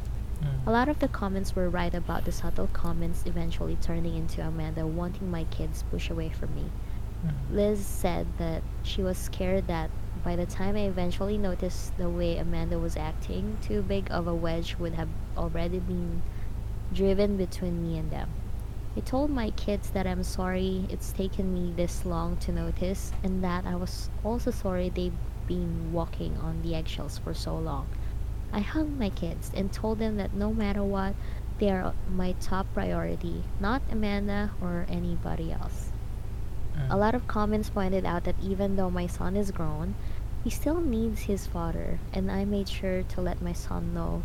Mm. 0.44 0.68
A 0.68 0.72
lot 0.72 0.90
of 0.90 1.00
the 1.00 1.08
comments 1.08 1.56
were 1.56 1.70
right 1.70 1.94
about 1.94 2.26
the 2.26 2.34
subtle 2.34 2.68
comments 2.74 3.24
eventually 3.26 3.78
turning 3.82 4.18
into 4.18 4.46
Amanda 4.46 4.86
wanting 4.86 5.32
my 5.32 5.46
kids 5.46 5.86
push 5.90 6.10
away 6.10 6.32
from 6.38 6.54
me. 6.54 6.66
Mm. 7.26 7.56
Liz 7.56 7.86
said 7.86 8.28
that 8.40 8.62
she 8.84 9.02
was 9.02 9.18
scared 9.18 9.68
that 9.68 9.90
by 10.24 10.36
the 10.36 10.46
time 10.46 10.76
I 10.76 10.86
eventually 10.86 11.38
noticed 11.38 11.98
the 11.98 12.10
way 12.10 12.38
Amanda 12.38 12.78
was 12.78 12.96
acting, 12.96 13.58
too 13.62 13.82
big 13.82 14.08
of 14.12 14.28
a 14.28 14.36
wedge 14.36 14.76
would 14.78 14.94
have 14.94 15.10
already 15.36 15.80
been 15.80 16.22
driven 16.94 17.38
between 17.38 17.82
me 17.82 17.98
and 17.98 18.12
them. 18.12 18.30
I 18.96 19.00
told 19.00 19.30
my 19.30 19.52
kids 19.52 19.90
that 19.92 20.06
I'm 20.06 20.24
sorry 20.24 20.86
it's 20.90 21.14
taken 21.14 21.54
me 21.54 21.74
this 21.76 22.06
long 22.06 22.38
to 22.38 22.52
notice 22.52 23.14
and 23.24 23.44
that 23.44 23.66
I 23.66 23.76
was 23.76 24.10
also 24.24 24.52
sorry 24.52 24.90
they've 24.90 25.14
been 25.48 25.94
walking 25.94 26.38
on 26.38 26.62
the 26.62 26.76
eggshells 26.76 27.18
for 27.18 27.34
so 27.34 27.58
long. 27.58 27.88
I 28.52 28.60
hugged 28.60 29.00
my 29.00 29.10
kids 29.10 29.50
and 29.56 29.72
told 29.72 30.00
them 30.00 30.18
that 30.18 30.34
no 30.34 30.54
matter 30.54 30.84
what, 30.84 31.16
they 31.58 31.70
are 31.70 31.94
my 32.10 32.34
top 32.42 32.68
priority, 32.74 33.44
not 33.60 33.82
Amanda 33.90 34.52
or 34.62 34.86
anybody 34.90 35.52
else. 35.52 35.92
Mm. 36.76 36.92
A 36.92 36.98
lot 36.98 37.16
of 37.16 37.28
comments 37.28 37.70
pointed 37.70 38.06
out 38.06 38.26
that 38.26 38.36
even 38.42 38.76
though 38.76 38.90
my 38.90 39.08
son 39.08 39.36
is 39.36 39.52
grown, 39.52 39.96
he 40.44 40.50
still 40.50 40.80
needs 40.80 41.22
his 41.22 41.46
father, 41.46 42.00
and 42.14 42.32
I 42.32 42.46
made 42.46 42.68
sure 42.68 43.04
to 43.04 43.22
let 43.22 43.42
my 43.42 43.54
son 43.54 43.94
know 43.94 44.24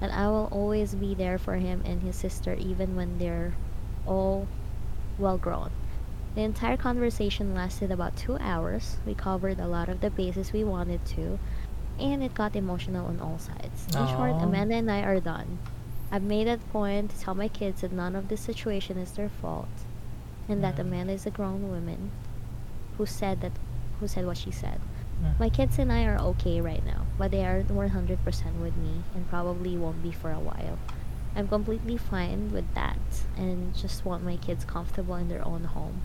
that 0.00 0.12
I 0.12 0.28
will 0.28 0.48
always 0.52 0.94
be 0.94 1.14
there 1.14 1.38
for 1.38 1.56
him 1.56 1.82
and 1.84 2.02
his 2.02 2.16
sister 2.16 2.54
even 2.54 2.94
when 2.96 3.18
they're 3.18 3.54
all 4.06 4.46
well 5.18 5.38
grown. 5.38 5.70
The 6.34 6.42
entire 6.42 6.76
conversation 6.76 7.54
lasted 7.54 7.90
about 7.90 8.16
two 8.16 8.36
hours. 8.38 8.98
We 9.06 9.14
covered 9.14 9.58
a 9.58 9.66
lot 9.66 9.88
of 9.88 10.00
the 10.02 10.10
bases 10.10 10.52
we 10.52 10.64
wanted 10.64 11.04
to, 11.06 11.38
and 11.98 12.22
it 12.22 12.34
got 12.34 12.54
emotional 12.54 13.06
on 13.06 13.20
all 13.20 13.38
sides. 13.38 13.86
In 13.96 14.06
short, 14.08 14.42
Amanda 14.42 14.74
and 14.74 14.90
I 14.90 15.00
are 15.00 15.18
done. 15.18 15.58
I've 16.12 16.22
made 16.22 16.46
it 16.46 16.60
a 16.60 16.72
point 16.72 17.10
to 17.10 17.18
tell 17.18 17.34
my 17.34 17.48
kids 17.48 17.80
that 17.80 17.90
none 17.90 18.14
of 18.14 18.28
this 18.28 18.40
situation 18.40 18.98
is 18.98 19.12
their 19.12 19.30
fault, 19.30 19.66
and 20.48 20.62
that. 20.62 20.78
Amanda 20.78 21.14
is 21.14 21.26
a 21.26 21.30
grown 21.30 21.68
woman 21.68 22.10
who 22.98 23.06
said 23.06 23.40
that 23.40 23.52
who 23.98 24.06
said 24.06 24.26
what 24.26 24.36
she 24.36 24.50
said. 24.50 24.80
Mm. 25.22 25.40
My 25.40 25.48
kids 25.48 25.78
and 25.78 25.92
I 25.92 26.04
are 26.04 26.18
okay 26.18 26.60
right 26.60 26.84
now, 26.84 27.06
but 27.18 27.30
they 27.30 27.44
aren't 27.44 27.68
100% 27.68 28.60
with 28.60 28.76
me 28.76 29.02
and 29.14 29.28
probably 29.28 29.76
won't 29.76 30.02
be 30.02 30.12
for 30.12 30.30
a 30.30 30.38
while. 30.40 30.78
I'm 31.34 31.48
completely 31.48 31.96
fine 31.96 32.50
with 32.52 32.72
that 32.74 32.98
and 33.36 33.74
just 33.74 34.04
want 34.04 34.24
my 34.24 34.36
kids 34.36 34.64
comfortable 34.64 35.16
in 35.16 35.28
their 35.28 35.44
own 35.46 35.64
home. 35.64 36.00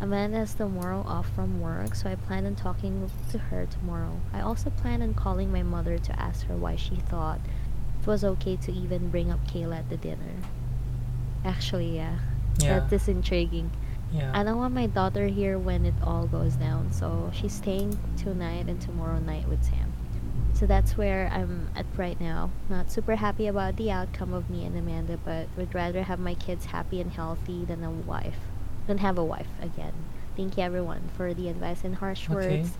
Amanda 0.00 0.38
has 0.38 0.54
tomorrow 0.54 1.04
off 1.06 1.32
from 1.34 1.60
work, 1.60 1.94
so 1.94 2.10
I 2.10 2.16
plan 2.16 2.44
on 2.44 2.56
talking 2.56 3.08
to 3.30 3.38
her 3.38 3.66
tomorrow. 3.66 4.20
I 4.32 4.40
also 4.40 4.70
plan 4.70 5.00
on 5.00 5.14
calling 5.14 5.52
my 5.52 5.62
mother 5.62 5.96
to 5.96 6.20
ask 6.20 6.46
her 6.46 6.56
why 6.56 6.74
she 6.74 6.96
thought 6.96 7.38
it 8.00 8.06
was 8.06 8.24
okay 8.24 8.56
to 8.56 8.72
even 8.72 9.10
bring 9.10 9.30
up 9.30 9.46
Kayla 9.46 9.78
at 9.78 9.90
the 9.90 9.96
dinner. 9.96 10.34
Actually, 11.44 11.96
yeah, 11.96 12.18
Yeah. 12.58 12.80
that 12.80 12.92
is 12.92 13.06
intriguing. 13.08 13.70
Yeah. 14.12 14.30
I 14.34 14.44
don't 14.44 14.58
want 14.58 14.74
my 14.74 14.86
daughter 14.86 15.26
here 15.26 15.58
when 15.58 15.86
it 15.86 15.94
all 16.04 16.26
goes 16.26 16.54
down, 16.56 16.92
so 16.92 17.30
she's 17.34 17.52
staying 17.52 17.98
tonight 18.16 18.66
and 18.68 18.80
tomorrow 18.80 19.18
night 19.18 19.48
with 19.48 19.64
Sam. 19.64 19.92
So 20.54 20.66
that's 20.66 20.96
where 20.98 21.30
I'm 21.32 21.70
at 21.74 21.86
right 21.96 22.20
now. 22.20 22.50
Not 22.68 22.92
super 22.92 23.16
happy 23.16 23.46
about 23.46 23.76
the 23.76 23.90
outcome 23.90 24.32
of 24.34 24.50
me 24.50 24.64
and 24.66 24.76
Amanda, 24.76 25.18
but 25.24 25.48
would 25.56 25.74
rather 25.74 26.02
have 26.02 26.20
my 26.20 26.34
kids 26.34 26.66
happy 26.66 27.00
and 27.00 27.10
healthy 27.10 27.64
than 27.64 27.82
a 27.82 27.90
wife, 27.90 28.36
than 28.86 28.98
have 28.98 29.16
a 29.18 29.24
wife 29.24 29.48
again. 29.62 29.94
Thank 30.36 30.56
you 30.58 30.62
everyone 30.62 31.08
for 31.16 31.32
the 31.34 31.48
advice 31.48 31.82
and 31.84 31.96
harsh 31.96 32.28
Okay. 32.30 32.58
words. 32.58 32.76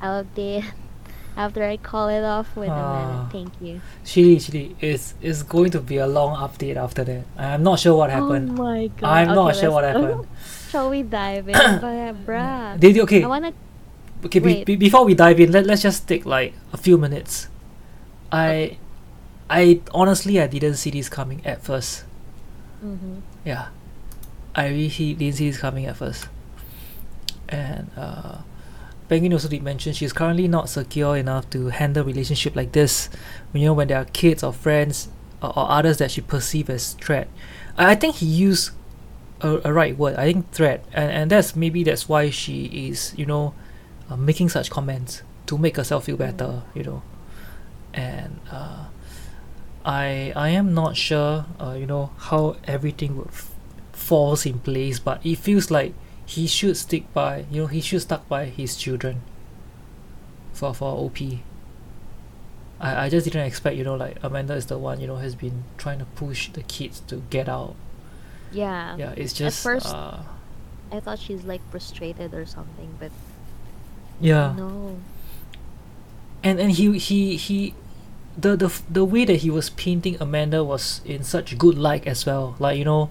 I'll 0.00 0.24
update 0.24 0.64
after 1.36 1.64
I 1.64 1.76
call 1.76 2.08
it 2.08 2.22
off 2.24 2.54
with 2.56 2.68
Amanda. 2.68 3.26
Ah. 3.26 3.28
Thank 3.32 3.52
you. 3.60 3.80
Chilli, 4.04 4.36
chilli. 4.36 4.74
It's 4.80 5.14
it's 5.20 5.42
going 5.42 5.70
to 5.72 5.80
be 5.80 5.96
a 5.98 6.06
long 6.06 6.36
update 6.36 6.76
after 6.76 7.02
that. 7.04 7.24
I'm 7.36 7.62
not 7.64 7.78
sure 7.80 7.96
what 7.96 8.10
happened. 8.10 8.50
Oh 8.58 8.62
my 8.62 8.86
god. 8.86 9.08
I'm 9.08 9.34
not 9.34 9.56
sure 9.56 9.70
what 9.72 9.84
happened. 9.84 10.26
Shall 10.70 10.90
we 10.90 11.02
dive 11.02 11.48
in? 11.48 11.54
but, 11.80 12.14
bruh. 12.26 12.78
Did 12.80 12.96
you 12.96 13.02
okay? 13.02 13.22
I 13.24 13.26
wanna 13.28 13.52
Okay, 14.24 14.40
be, 14.40 14.64
be, 14.64 14.74
before 14.76 15.04
we 15.04 15.14
dive 15.14 15.38
in, 15.38 15.52
let, 15.52 15.64
let's 15.66 15.82
just 15.82 16.08
take 16.08 16.26
like 16.26 16.52
a 16.72 16.76
few 16.76 16.98
minutes. 16.98 17.48
I 18.32 18.48
Okay. 18.50 18.78
I 19.50 19.80
honestly 19.94 20.40
I 20.40 20.46
didn't 20.46 20.74
see 20.74 20.90
this 20.90 21.08
coming 21.08 21.40
at 21.46 21.62
first. 21.62 22.04
mhm. 22.84 23.22
Yeah. 23.44 23.68
I 24.54 24.68
really 24.68 24.90
see- 24.90 25.14
didn't 25.14 25.36
see 25.36 25.48
this 25.50 25.58
coming 25.58 25.86
at 25.86 25.96
first. 25.96 26.28
And 27.48 27.90
uh 27.96 28.38
Penguin 29.08 29.32
also 29.32 29.48
did 29.48 29.62
mention 29.62 29.94
she's 29.94 30.12
currently 30.12 30.48
not 30.48 30.68
secure 30.68 31.16
enough 31.16 31.48
to 31.50 31.68
handle 31.72 32.04
relationship 32.04 32.54
like 32.54 32.72
this. 32.72 33.08
You 33.54 33.64
know, 33.66 33.72
when 33.72 33.88
there 33.88 33.96
are 33.96 34.04
kids 34.04 34.42
or 34.42 34.52
friends 34.52 35.08
or, 35.40 35.48
or 35.56 35.70
others 35.70 35.96
that 35.96 36.10
she 36.10 36.20
perceive 36.20 36.68
as 36.68 36.92
threat. 36.92 37.28
I, 37.78 37.92
I 37.92 37.94
think 37.94 38.16
he 38.16 38.26
used 38.26 38.72
a, 39.40 39.60
a 39.64 39.72
right 39.72 39.96
word. 39.96 40.16
I 40.16 40.24
think 40.32 40.50
threat, 40.52 40.84
and 40.92 41.10
and 41.10 41.30
that's 41.30 41.54
maybe 41.56 41.84
that's 41.84 42.08
why 42.08 42.30
she 42.30 42.64
is 42.88 43.14
you 43.16 43.26
know 43.26 43.54
uh, 44.10 44.16
making 44.16 44.48
such 44.48 44.70
comments 44.70 45.22
to 45.46 45.58
make 45.58 45.76
herself 45.76 46.04
feel 46.04 46.16
better. 46.16 46.62
You 46.74 46.82
know, 46.84 47.02
and 47.94 48.40
uh, 48.50 48.86
I 49.84 50.32
I 50.34 50.50
am 50.50 50.74
not 50.74 50.96
sure. 50.96 51.46
Uh, 51.60 51.76
you 51.78 51.86
know 51.86 52.10
how 52.18 52.56
everything 52.64 53.16
would 53.16 53.28
f- 53.28 53.54
falls 53.92 54.46
in 54.46 54.58
place, 54.60 54.98
but 54.98 55.24
it 55.24 55.36
feels 55.38 55.70
like 55.70 55.94
he 56.26 56.46
should 56.46 56.76
stick 56.76 57.12
by. 57.12 57.46
You 57.50 57.62
know, 57.62 57.66
he 57.66 57.80
should 57.80 58.02
stuck 58.02 58.28
by 58.28 58.46
his 58.46 58.76
children. 58.76 59.22
For 60.52 60.74
for 60.74 60.90
OP. 60.90 61.18
I, 62.80 63.06
I 63.06 63.08
just 63.08 63.24
didn't 63.24 63.46
expect, 63.46 63.76
you 63.76 63.84
know, 63.84 63.96
like 63.96 64.18
Amanda 64.22 64.54
is 64.54 64.66
the 64.66 64.78
one, 64.78 65.00
you 65.00 65.06
know, 65.06 65.16
has 65.16 65.34
been 65.34 65.64
trying 65.76 65.98
to 65.98 66.04
push 66.04 66.48
the 66.50 66.62
kids 66.62 67.00
to 67.08 67.22
get 67.30 67.48
out. 67.48 67.74
Yeah. 68.52 68.96
Yeah, 68.96 69.12
it's 69.16 69.32
just 69.32 69.58
At 69.66 69.70
first- 69.70 69.94
uh, 69.94 70.18
I 70.90 71.00
thought 71.00 71.18
she's 71.18 71.44
like 71.44 71.60
frustrated 71.70 72.32
or 72.32 72.46
something, 72.46 72.94
but 72.98 73.12
yeah. 74.20 74.54
no. 74.56 74.96
and 76.42 76.58
and 76.58 76.72
he 76.72 76.98
he 76.98 77.36
he 77.36 77.74
the 78.36 78.56
the 78.56 78.70
the 78.88 79.04
way 79.04 79.24
that 79.24 79.42
he 79.44 79.50
was 79.50 79.70
painting 79.70 80.16
Amanda 80.20 80.62
was 80.64 81.00
in 81.04 81.22
such 81.24 81.58
good 81.58 81.76
light 81.76 82.06
as 82.06 82.24
well 82.24 82.54
like 82.58 82.78
you 82.78 82.84
know 82.84 83.10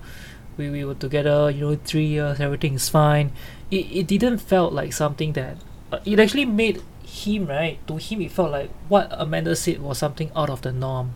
we, 0.57 0.69
we 0.69 0.83
were 0.85 0.95
together 0.95 1.51
you 1.51 1.61
know 1.61 1.75
three 1.83 2.05
years 2.05 2.39
everything 2.39 2.75
is 2.75 2.87
fine 2.89 3.31
it, 3.69 3.85
it 3.91 4.07
didn't 4.07 4.37
felt 4.39 4.71
like 4.73 4.93
something 4.93 5.33
that 5.33 5.57
uh, 5.91 5.99
it 6.05 6.19
actually 6.19 6.45
made 6.45 6.81
him 7.03 7.45
right 7.47 7.77
to 7.87 7.97
him 7.97 8.21
it 8.21 8.31
felt 8.31 8.51
like 8.51 8.71
what 8.87 9.07
Amanda 9.11 9.55
said 9.55 9.81
was 9.81 9.97
something 9.97 10.31
out 10.35 10.49
of 10.49 10.61
the 10.61 10.71
norm 10.71 11.11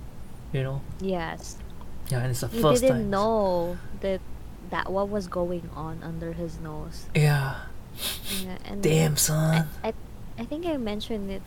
you 0.53 0.61
know 0.63 0.81
Yes. 0.99 1.55
Yeah 2.11 2.19
and 2.19 2.31
it's 2.31 2.41
the 2.41 2.47
He 2.49 2.61
first 2.61 2.81
didn't 2.81 2.97
time 2.97 3.09
know 3.09 3.77
that 4.01 4.19
that 4.69 4.91
what 4.91 5.09
was 5.09 5.27
going 5.27 5.69
on 5.75 6.03
under 6.03 6.33
his 6.33 6.59
nose. 6.59 7.05
yeah 7.15 7.55
Yeah, 8.43 8.57
and 8.65 8.81
damn 8.83 9.15
son 9.17 9.67
I 9.83 9.93
I 10.37 10.45
think 10.45 10.65
I 10.65 10.77
mentioned 10.77 11.29
it 11.31 11.41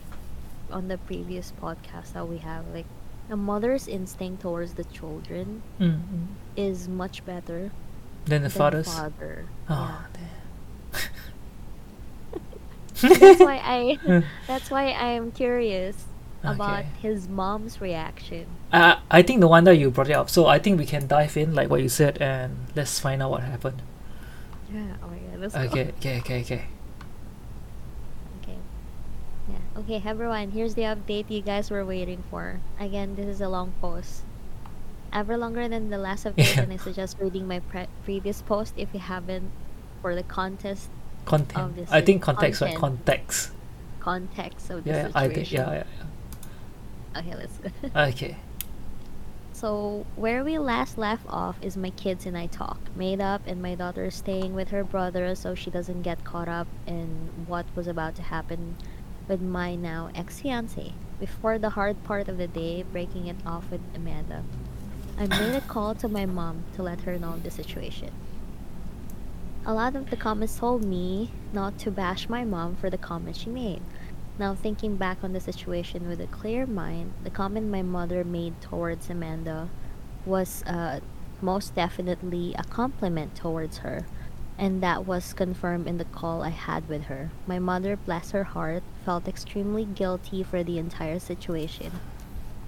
on 0.71 0.87
the 0.87 0.97
previous 0.97 1.51
podcast 1.61 2.13
that 2.13 2.27
we 2.27 2.37
have 2.39 2.67
like 2.73 2.85
a 3.29 3.35
mother's 3.35 3.87
instinct 3.87 4.41
towards 4.41 4.73
the 4.75 4.83
children 4.85 5.61
mm, 5.79 5.97
mm. 5.97 6.25
is 6.55 6.87
much 6.87 7.25
better 7.25 7.71
than 8.25 8.41
the 8.43 8.49
than 8.49 8.57
fathers 8.57 8.87
father. 8.93 9.45
oh 9.69 9.73
Yeah. 9.73 10.05
damn 10.13 11.09
That's 13.19 13.39
why 13.41 13.59
I 13.63 14.23
that's 14.47 14.71
why 14.71 14.93
I'm 14.93 15.31
curious 15.31 15.95
about 16.47 16.79
Okay. 16.79 16.87
his 17.01 17.27
mom's 17.27 17.81
reaction. 17.81 18.45
I 18.71 18.99
I 19.09 19.21
think 19.21 19.39
no 19.39 19.47
wonder 19.47 19.71
you 19.73 19.89
brought 19.91 20.09
it 20.09 20.13
up. 20.13 20.29
So 20.29 20.47
I 20.47 20.59
think 20.59 20.77
we 20.79 20.85
can 20.85 21.07
dive 21.07 21.35
in, 21.37 21.55
like 21.55 21.69
what 21.69 21.81
you 21.81 21.89
said, 21.89 22.17
and 22.21 22.67
let's 22.75 22.99
find 22.99 23.21
out 23.23 23.31
what 23.31 23.43
happened. 23.43 23.81
Yeah. 24.73 24.97
Oh 25.03 25.07
my 25.07 25.17
god. 25.17 25.39
Let's 25.39 25.53
go. 25.55 25.61
Okay, 25.61 25.93
okay, 25.99 26.17
okay, 26.19 26.39
okay. 26.41 26.63
Okay. 28.41 28.57
Yeah. 29.49 29.79
Okay, 29.81 30.01
everyone. 30.05 30.51
Here's 30.51 30.75
the 30.75 30.83
update 30.83 31.29
you 31.29 31.41
guys 31.41 31.69
were 31.69 31.85
waiting 31.85 32.23
for. 32.29 32.59
Again, 32.79 33.15
this 33.15 33.27
is 33.27 33.41
a 33.41 33.49
long 33.49 33.73
post. 33.81 34.23
Ever 35.13 35.37
longer 35.37 35.69
than 35.69 35.89
the 35.89 35.97
last 35.97 36.25
update, 36.25 36.55
Yeah. 36.55 36.63
and 36.63 36.73
I 36.73 36.77
suggest 36.77 37.17
reading 37.21 37.47
my 37.47 37.59
pre- 37.59 37.87
previous 38.03 38.41
post 38.41 38.73
if 38.75 38.89
you 38.93 38.99
haven't 38.99 39.51
for 40.01 40.13
the 40.15 40.23
contest 40.23 40.89
Content. 41.25 41.87
I 41.89 42.01
think 42.01 42.21
context, 42.21 42.61
right? 42.61 42.75
Context. 42.77 43.49
context 43.99 44.69
of 44.69 44.83
the 44.83 44.89
Yeah, 44.91 45.09
I 45.15 45.25
think. 45.29 45.47
situation. 45.47 45.57
Yeah, 45.57 45.73
yeah, 45.81 46.05
Okay, 47.17 47.35
let's 47.35 47.57
go. 47.57 47.69
Okay. 47.95 48.37
So, 49.53 50.05
where 50.17 50.43
we 50.43 50.57
last 50.57 50.97
left 50.97 51.25
off 51.29 51.55
is 51.61 51.77
my 51.77 51.91
kids 51.91 52.25
and 52.25 52.37
I 52.37 52.47
talk. 52.47 52.77
Made 52.93 53.21
up, 53.21 53.41
and 53.47 53.61
my 53.61 53.73
daughter 53.73 54.05
is 54.05 54.15
staying 54.15 54.53
with 54.53 54.67
her 54.69 54.83
brother 54.83 55.33
so 55.33 55.55
she 55.55 55.69
doesn't 55.69 56.01
get 56.01 56.25
caught 56.25 56.49
up 56.49 56.67
in 56.85 57.29
what 57.47 57.65
was 57.73 57.87
about 57.87 58.15
to 58.15 58.21
happen 58.21 58.75
with 59.29 59.41
my 59.41 59.75
now 59.75 60.09
ex 60.13 60.41
fiance. 60.41 60.91
Before 61.19 61.57
the 61.57 61.69
hard 61.69 62.03
part 62.03 62.27
of 62.27 62.37
the 62.37 62.47
day, 62.47 62.83
breaking 62.83 63.27
it 63.27 63.37
off 63.45 63.71
with 63.71 63.79
Amanda, 63.95 64.43
I 65.17 65.27
made 65.27 65.55
a 65.55 65.61
call 65.61 65.95
to 65.95 66.09
my 66.09 66.25
mom 66.25 66.65
to 66.75 66.83
let 66.83 67.01
her 67.01 67.17
know 67.17 67.37
the 67.37 67.49
situation. 67.49 68.11
A 69.65 69.73
lot 69.73 69.95
of 69.95 70.09
the 70.09 70.17
comments 70.17 70.59
told 70.59 70.83
me 70.83 71.31
not 71.53 71.79
to 71.79 71.91
bash 71.91 72.27
my 72.27 72.43
mom 72.43 72.75
for 72.75 72.89
the 72.89 72.97
comment 72.97 73.37
she 73.37 73.49
made. 73.49 73.81
Now, 74.37 74.53
thinking 74.53 74.97
back 74.97 75.23
on 75.23 75.31
the 75.31 75.39
situation 75.39 76.09
with 76.09 76.19
a 76.19 76.27
clear 76.27 76.65
mind, 76.65 77.13
the 77.23 77.29
comment 77.29 77.69
my 77.69 77.81
mother 77.81 78.25
made 78.25 78.59
towards 78.59 79.09
Amanda 79.09 79.69
was 80.25 80.61
uh, 80.63 80.99
most 81.41 81.73
definitely 81.73 82.53
a 82.57 82.63
compliment 82.65 83.35
towards 83.35 83.77
her, 83.77 84.05
and 84.57 84.83
that 84.83 85.05
was 85.05 85.33
confirmed 85.33 85.87
in 85.87 85.97
the 85.97 86.05
call 86.05 86.41
I 86.41 86.49
had 86.49 86.89
with 86.89 87.03
her. 87.03 87.31
My 87.47 87.59
mother, 87.59 87.95
bless 87.95 88.31
her 88.31 88.43
heart, 88.43 88.83
felt 89.05 89.27
extremely 89.27 89.85
guilty 89.85 90.43
for 90.43 90.63
the 90.63 90.79
entire 90.79 91.19
situation. 91.19 91.91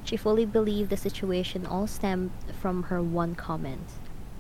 She 0.06 0.16
fully 0.16 0.46
believed 0.46 0.90
the 0.90 0.96
situation 0.96 1.66
all 1.66 1.86
stemmed 1.86 2.32
from 2.62 2.84
her 2.84 3.02
one 3.02 3.36
comment. 3.36 3.92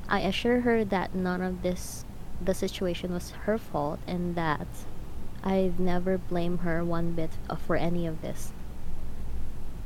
I 0.08 0.22
assure 0.22 0.62
her 0.62 0.86
that 0.86 1.14
none 1.14 1.42
of 1.42 1.62
this 1.62 2.06
the 2.40 2.54
situation 2.54 3.12
was 3.12 3.32
her 3.32 3.58
fault 3.58 4.00
and 4.08 4.36
that 4.36 4.68
I've 5.44 5.80
never 5.80 6.18
blame 6.18 6.60
her 6.60 6.84
one 6.84 7.14
bit 7.14 7.32
for 7.60 7.76
any 7.76 8.08
of 8.08 8.22
this. 8.22 8.52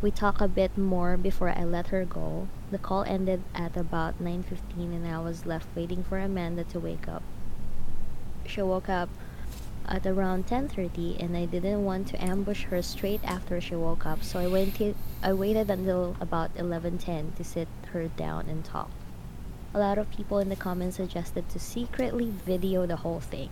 We 0.02 0.10
talked 0.10 0.42
a 0.42 0.48
bit 0.48 0.78
more 0.78 1.18
before 1.18 1.50
I 1.50 1.64
let 1.64 1.88
her 1.88 2.06
go. 2.06 2.48
The 2.72 2.80
call 2.80 3.04
ended 3.04 3.44
at 3.54 3.78
about 3.78 4.20
9:15 4.20 4.94
and 4.94 5.06
I 5.06 5.20
was 5.20 5.46
left 5.46 5.68
waiting 5.76 6.04
for 6.04 6.18
Amanda 6.18 6.64
to 6.64 6.80
wake 6.80 7.08
up. 7.08 7.22
She 8.46 8.62
woke 8.62 8.90
up 8.90 9.10
at 9.86 10.08
around 10.08 10.48
10:30 10.48 11.18
and 11.20 11.38
I 11.38 11.46
didn't 11.46 11.86
want 11.86 12.08
to 12.08 12.24
ambush 12.24 12.64
her 12.66 12.82
straight 12.82 13.22
after 13.24 13.62
she 13.62 13.76
woke 13.76 14.06
up, 14.06 14.24
so 14.24 14.40
I 14.40 14.48
waited 14.48 14.96
I 15.22 15.34
waited 15.34 15.70
until 15.70 16.16
about 16.20 16.56
11:10 16.56 17.34
to 17.36 17.44
sit 17.44 17.68
her 17.94 18.08
down 18.08 18.48
and 18.48 18.64
talk. 18.64 18.90
A 19.74 19.80
lot 19.80 19.98
of 19.98 20.10
people 20.10 20.40
in 20.40 20.50
the 20.50 20.56
comments 20.56 20.98
suggested 20.98 21.48
to 21.50 21.60
secretly 21.60 22.30
video 22.30 22.86
the 22.86 22.98
whole 22.98 23.20
thing. 23.20 23.50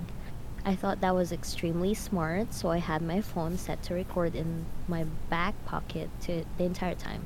I 0.70 0.76
thought 0.76 1.02
that 1.02 1.16
was 1.16 1.32
extremely 1.32 1.96
smart, 1.96 2.54
so 2.54 2.70
I 2.70 2.78
had 2.78 3.02
my 3.02 3.22
phone 3.22 3.58
set 3.58 3.82
to 3.84 3.96
record 3.96 4.36
in 4.36 4.68
my 4.88 5.06
back 5.28 5.56
pocket 5.66 6.12
to 6.22 6.46
the 6.60 6.64
entire 6.64 6.94
time. 6.94 7.26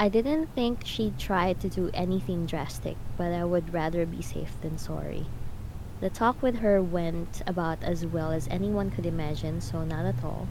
I 0.00 0.08
didn't 0.08 0.48
think 0.56 0.84
she'd 0.84 1.16
try 1.16 1.52
to 1.52 1.68
do 1.68 1.92
anything 1.94 2.44
drastic, 2.44 2.96
but 3.16 3.32
I 3.32 3.44
would 3.44 3.72
rather 3.72 4.04
be 4.04 4.20
safe 4.20 4.60
than 4.62 4.78
sorry. 4.78 5.26
The 6.00 6.10
talk 6.10 6.42
with 6.42 6.56
her 6.56 6.82
went 6.82 7.42
about 7.46 7.84
as 7.84 8.04
well 8.04 8.32
as 8.32 8.48
anyone 8.48 8.90
could 8.90 9.06
imagine, 9.06 9.60
so 9.60 9.84
not 9.84 10.06
at 10.06 10.24
all. 10.24 10.48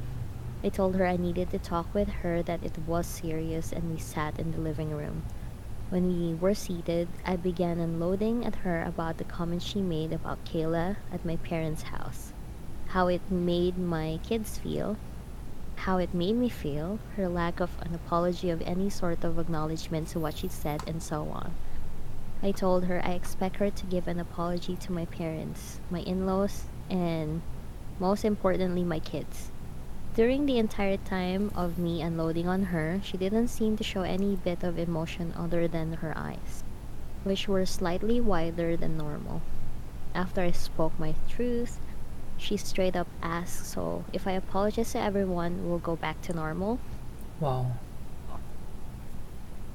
I 0.64 0.70
told 0.70 0.96
her 0.96 1.06
I 1.06 1.18
needed 1.18 1.50
to 1.50 1.60
talk 1.60 1.94
with 1.94 2.08
her, 2.24 2.44
that 2.44 2.64
it 2.64 2.78
was 2.88 3.06
serious, 3.06 3.74
and 3.74 3.92
we 3.92 4.00
sat 4.00 4.40
in 4.40 4.54
the 4.54 4.62
living 4.62 4.92
room. 4.92 5.24
When 5.90 6.08
we 6.08 6.34
were 6.34 6.56
seated, 6.56 7.08
I 7.24 7.36
began 7.36 7.80
unloading 7.80 8.44
at 8.44 8.56
her 8.58 8.82
about 8.84 9.18
the 9.18 9.24
comments 9.24 9.64
she 9.64 9.82
made 9.82 10.12
about 10.12 10.44
Kayla 10.44 10.98
at 11.14 11.24
my 11.24 11.36
parents' 11.38 11.84
house, 11.84 12.34
how 12.88 13.08
it 13.08 13.30
made 13.30 13.78
my 13.78 14.20
kids 14.24 14.58
feel, 14.58 14.98
how 15.76 16.00
it 16.00 16.12
made 16.12 16.38
me 16.38 16.50
feel, 16.50 16.98
her 17.18 17.30
lack 17.30 17.60
of 17.60 17.70
an 17.82 17.94
apology 17.94 18.50
of 18.50 18.64
any 18.64 18.90
sort 18.90 19.24
of 19.24 19.38
acknowledgement 19.38 20.08
to 20.10 20.20
what 20.20 20.38
she 20.38 20.48
said, 20.48 20.82
and 20.88 21.04
so 21.04 21.30
on. 21.30 21.54
I 22.42 22.52
told 22.52 22.86
her 22.86 23.00
I 23.06 23.12
expect 23.12 23.58
her 23.58 23.70
to 23.70 23.86
give 23.86 24.08
an 24.08 24.20
apology 24.20 24.76
to 24.78 24.92
my 24.92 25.06
parents, 25.06 25.80
my 25.92 26.00
in 26.00 26.26
laws, 26.26 26.64
and 26.90 27.44
most 28.00 28.26
importantly, 28.26 28.84
my 28.84 29.00
kids. 29.00 29.52
During 30.16 30.46
the 30.46 30.58
entire 30.58 30.96
time 30.96 31.52
of 31.56 31.78
me 31.78 32.02
unloading 32.02 32.48
on 32.48 32.72
her, 32.72 33.02
she 33.04 33.18
didn't 33.18 33.50
seem 33.50 33.76
to 33.76 33.84
show 33.84 34.04
any 34.04 34.38
bit 34.38 34.64
of 34.64 34.80
emotion 34.80 35.34
other 35.36 35.68
than 35.68 36.00
her 36.00 36.14
eyes, 36.16 36.64
which 37.26 37.50
were 37.50 37.66
slightly 37.66 38.22
wider 38.22 38.78
than 38.78 38.98
normal. 38.98 39.42
After 40.14 40.40
I 40.40 40.52
spoke 40.52 40.98
my 40.98 41.16
truth, 41.28 41.82
she 42.38 42.56
straight 42.56 42.96
up 42.96 43.08
asked, 43.22 43.66
So, 43.66 44.06
if 44.14 44.26
I 44.26 44.32
apologize 44.32 44.94
to 44.94 45.00
everyone, 45.00 45.68
we'll 45.68 45.80
go 45.80 45.98
back 45.98 46.22
to 46.22 46.34
normal? 46.34 46.80
Wow. 47.42 47.74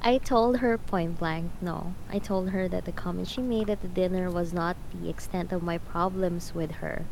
I 0.00 0.16
told 0.16 0.60
her 0.60 0.78
point 0.78 1.18
blank 1.18 1.52
no. 1.60 1.92
I 2.08 2.18
told 2.18 2.48
her 2.50 2.66
that 2.66 2.86
the 2.86 2.92
comment 2.92 3.28
she 3.28 3.42
made 3.42 3.68
at 3.68 3.82
the 3.82 3.88
dinner 3.88 4.30
was 4.30 4.54
not 4.54 4.78
the 4.94 5.10
extent 5.10 5.52
of 5.52 5.62
my 5.62 5.76
problems 5.76 6.54
with 6.54 6.80
her. 6.80 7.04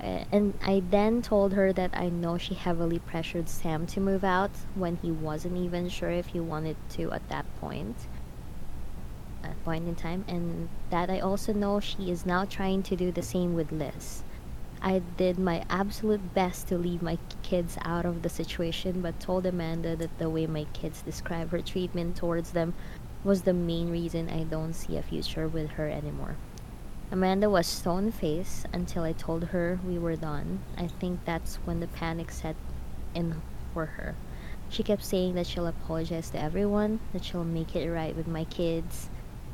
And 0.00 0.54
I 0.62 0.82
then 0.90 1.22
told 1.22 1.52
her 1.52 1.72
that 1.72 1.90
I 1.92 2.08
know 2.08 2.38
she 2.38 2.54
heavily 2.54 2.98
pressured 2.98 3.48
Sam 3.48 3.86
to 3.88 4.00
move 4.00 4.24
out 4.24 4.50
when 4.74 4.96
he 4.96 5.10
wasn't 5.10 5.56
even 5.56 5.88
sure 5.88 6.10
if 6.10 6.26
he 6.26 6.40
wanted 6.40 6.76
to 6.90 7.12
at 7.12 7.28
that 7.28 7.44
point. 7.60 7.96
At 9.42 9.62
point 9.64 9.88
in 9.88 9.94
time, 9.94 10.24
and 10.28 10.68
that 10.90 11.10
I 11.10 11.20
also 11.20 11.52
know 11.52 11.80
she 11.80 12.10
is 12.10 12.26
now 12.26 12.44
trying 12.44 12.82
to 12.84 12.96
do 12.96 13.10
the 13.10 13.22
same 13.22 13.54
with 13.54 13.72
Liz. 13.72 14.22
I 14.82 15.00
did 15.16 15.38
my 15.38 15.64
absolute 15.68 16.34
best 16.34 16.68
to 16.68 16.78
leave 16.78 17.02
my 17.02 17.18
kids 17.42 17.76
out 17.82 18.06
of 18.06 18.22
the 18.22 18.28
situation, 18.28 19.00
but 19.00 19.20
told 19.20 19.46
Amanda 19.46 19.96
that 19.96 20.18
the 20.18 20.30
way 20.30 20.46
my 20.46 20.64
kids 20.72 21.02
describe 21.02 21.50
her 21.50 21.60
treatment 21.60 22.16
towards 22.16 22.52
them 22.52 22.74
was 23.24 23.42
the 23.42 23.52
main 23.52 23.90
reason 23.90 24.30
I 24.30 24.44
don't 24.44 24.72
see 24.72 24.96
a 24.96 25.02
future 25.02 25.48
with 25.48 25.70
her 25.70 25.88
anymore. 25.88 26.36
Amanda 27.12 27.50
was 27.50 27.66
stone 27.66 28.12
faced 28.12 28.66
until 28.72 29.02
I 29.02 29.10
told 29.10 29.46
her 29.46 29.80
we 29.84 29.98
were 29.98 30.14
done. 30.14 30.60
I 30.76 30.86
think 30.86 31.24
that's 31.24 31.56
when 31.64 31.80
the 31.80 31.88
panic 31.88 32.30
set 32.30 32.54
in 33.16 33.42
for 33.74 33.86
her. 33.86 34.14
She 34.68 34.84
kept 34.84 35.02
saying 35.02 35.34
that 35.34 35.48
she'll 35.48 35.66
apologize 35.66 36.30
to 36.30 36.40
everyone, 36.40 37.00
that 37.12 37.24
she'll 37.24 37.42
make 37.42 37.74
it 37.74 37.90
right 37.90 38.14
with 38.14 38.28
my 38.28 38.44
kids. 38.44 39.10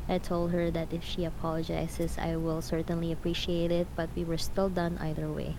I 0.06 0.18
told 0.18 0.50
her 0.50 0.70
that 0.70 0.92
if 0.92 1.02
she 1.02 1.24
apologizes, 1.24 2.18
I 2.18 2.36
will 2.36 2.60
certainly 2.60 3.10
appreciate 3.10 3.72
it, 3.72 3.86
but 3.96 4.10
we 4.14 4.22
were 4.22 4.36
still 4.36 4.68
done 4.68 4.98
either 5.00 5.26
way. 5.26 5.56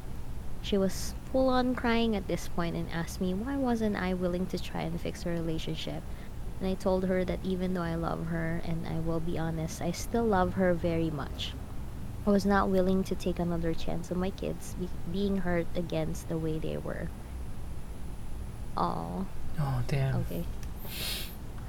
She 0.61 0.77
was 0.77 1.15
full 1.31 1.49
on 1.49 1.73
crying 1.73 2.15
at 2.15 2.27
this 2.27 2.47
point 2.47 2.75
and 2.75 2.91
asked 2.91 3.19
me 3.19 3.33
why 3.33 3.57
wasn't 3.57 3.95
I 3.95 4.13
willing 4.13 4.45
to 4.47 4.59
try 4.59 4.81
and 4.81 5.01
fix 5.01 5.23
her 5.23 5.31
relationship. 5.31 6.03
And 6.59 6.69
I 6.69 6.75
told 6.75 7.05
her 7.05 7.25
that 7.25 7.39
even 7.43 7.73
though 7.73 7.81
I 7.81 7.95
love 7.95 8.27
her, 8.27 8.61
and 8.65 8.87
I 8.87 8.99
will 8.99 9.19
be 9.19 9.39
honest, 9.39 9.81
I 9.81 9.89
still 9.89 10.25
love 10.25 10.53
her 10.53 10.75
very 10.75 11.09
much. 11.09 11.53
I 12.27 12.29
was 12.29 12.45
not 12.45 12.67
willing 12.67 13.05
to 13.05 13.15
take 13.15 13.39
another 13.39 13.73
chance 13.73 14.11
on 14.11 14.19
my 14.19 14.31
kids 14.31 14.75
be- 14.77 14.89
being 15.13 15.37
hurt 15.37 15.65
against 15.77 16.27
the 16.27 16.37
way 16.37 16.59
they 16.59 16.75
were. 16.75 17.07
Oh, 18.75 19.25
Oh 19.57 19.81
damn. 19.87 20.17
okay. 20.17 20.43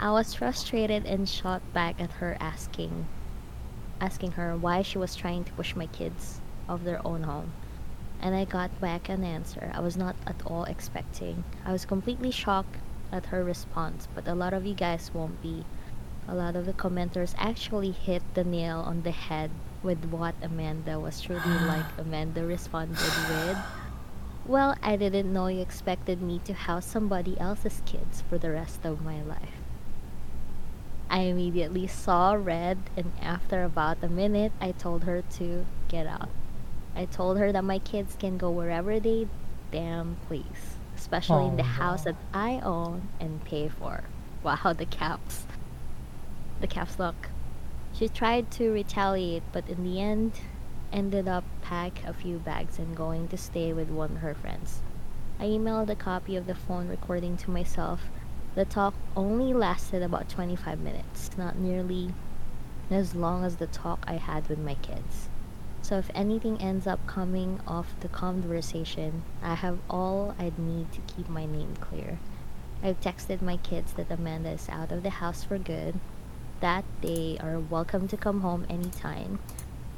I 0.01 0.11
was 0.11 0.35
frustrated 0.35 1.07
and 1.07 1.29
shot 1.29 1.63
back 1.73 2.01
at 2.01 2.11
her 2.11 2.37
asking 2.41 3.07
asking 4.01 4.33
her 4.33 4.57
why 4.57 4.83
she 4.83 4.99
was 4.99 5.15
trying 5.15 5.45
to 5.45 5.53
push 5.53 5.77
my 5.77 5.87
kids 5.87 6.41
of 6.69 6.83
their 6.83 7.07
own 7.07 7.23
home. 7.23 7.53
And 8.21 8.35
I 8.35 8.45
got 8.45 8.81
back 8.81 9.09
an 9.09 9.23
answer 9.23 9.71
I 9.73 9.79
was 9.79 9.97
not 9.97 10.17
at 10.27 10.43
all 10.45 10.65
expecting. 10.65 11.45
I 11.65 11.71
was 11.71 11.85
completely 11.85 12.33
shocked 12.33 12.79
at 13.13 13.27
her 13.27 13.45
response, 13.45 14.09
but 14.13 14.27
a 14.27 14.35
lot 14.35 14.53
of 14.53 14.67
you 14.67 14.75
guys 14.75 15.15
won't 15.15 15.41
be. 15.41 15.65
A 16.27 16.35
lot 16.35 16.57
of 16.57 16.67
the 16.67 16.73
commenters 16.73 17.35
actually 17.39 17.93
hit 17.93 18.23
the 18.35 18.43
nail 18.43 18.81
on 18.81 19.03
the 19.03 19.13
head 19.13 19.53
with 19.83 20.05
what 20.07 20.35
Amanda 20.43 20.99
was 20.99 21.21
truly 21.21 21.43
ah. 21.45 21.65
like 21.67 22.07
Amanda 22.07 22.45
responded 22.45 22.97
with. 22.99 23.59
Well, 24.47 24.77
I 24.83 24.97
didn't 24.97 25.33
know 25.33 25.49
you 25.49 25.61
expected 25.61 26.23
me 26.23 26.41
to 26.45 26.55
house 26.55 26.87
somebody 26.87 27.39
else's 27.39 27.83
kids 27.85 28.23
for 28.29 28.39
the 28.39 28.51
rest 28.51 28.85
of 28.85 29.05
my 29.05 29.23
life. 29.23 29.61
I 31.11 31.21
immediately 31.21 31.87
saw 31.87 32.33
red, 32.33 32.79
and 32.97 33.13
after 33.21 33.65
about 33.65 33.99
a 34.03 34.09
minute, 34.09 34.53
I 34.61 34.73
told 34.73 35.05
her 35.05 35.23
to 35.39 35.67
get 35.89 36.07
out. 36.07 36.29
I 36.95 37.07
told 37.07 37.39
her 37.39 37.53
that 37.53 37.65
my 37.65 37.79
kids 37.79 38.17
can 38.19 38.39
go 38.39 38.51
wherever 38.51 38.99
they 39.01 39.29
damn 39.71 40.17
please, 40.27 40.77
especially 40.97 41.47
in 41.47 41.57
the 41.57 41.63
Oh, 41.63 41.67
house 41.67 42.05
that 42.05 42.17
I 42.33 42.61
own 42.61 43.09
and 43.21 43.45
pay 43.45 43.69
for. 43.69 44.05
Wow, 44.43 44.73
the 44.77 44.87
caps. 44.87 45.45
The 46.61 46.67
caps 46.67 46.99
look. 46.99 47.29
She 47.99 48.09
tried 48.09 48.53
to 48.53 48.71
retaliate, 48.71 49.43
but 49.51 49.69
in 49.69 49.83
the 49.83 50.01
end, 50.01 50.35
ended 50.93 51.27
up 51.27 51.43
pack 51.63 52.05
a 52.07 52.13
few 52.13 52.39
bags 52.39 52.79
and 52.79 52.97
going 52.97 53.27
to 53.27 53.37
stay 53.37 53.73
with 53.73 53.89
one 53.89 54.13
of 54.13 54.19
her 54.19 54.35
friends. 54.35 54.83
I 55.41 55.47
emailed 55.47 55.91
a 55.91 55.97
copy 55.97 56.37
of 56.37 56.47
the 56.47 56.55
phone 56.55 56.87
recording 56.87 57.37
to 57.39 57.51
myself. 57.51 58.03
The 58.55 58.65
talk 58.65 58.95
only 59.17 59.53
lasted 59.53 60.01
about 60.01 60.29
25 60.29 60.79
minutes, 60.79 61.31
not 61.37 61.59
nearly 61.59 62.15
as 62.89 63.17
long 63.17 63.45
as 63.45 63.57
the 63.57 63.67
talk 63.67 64.05
I 64.07 64.15
had 64.15 64.49
with 64.49 64.61
my 64.61 64.75
kids. 64.75 65.29
So 65.83 65.99
if 65.99 66.09
anything 66.15 66.61
ends 66.61 66.87
up 66.87 67.05
coming 67.09 67.61
off 67.67 67.99
the 67.99 68.09
conversation, 68.09 69.25
I 69.43 69.57
have 69.57 69.81
all 69.91 70.37
I'd 70.39 70.57
need 70.57 70.93
to 70.93 71.01
keep 71.13 71.29
my 71.29 71.47
name 71.47 71.75
clear. 71.81 72.21
I've 72.81 73.01
texted 73.01 73.43
my 73.43 73.57
kids 73.57 73.95
that 73.95 74.09
Amanda 74.09 74.51
is 74.51 74.69
out 74.69 74.93
of 74.93 75.03
the 75.03 75.11
house 75.11 75.43
for 75.43 75.59
good, 75.59 75.99
that 76.61 76.85
they 77.01 77.39
are 77.41 77.59
welcome 77.59 78.09
to 78.09 78.17
come 78.17 78.41
home 78.41 78.67
anytime, 78.69 79.39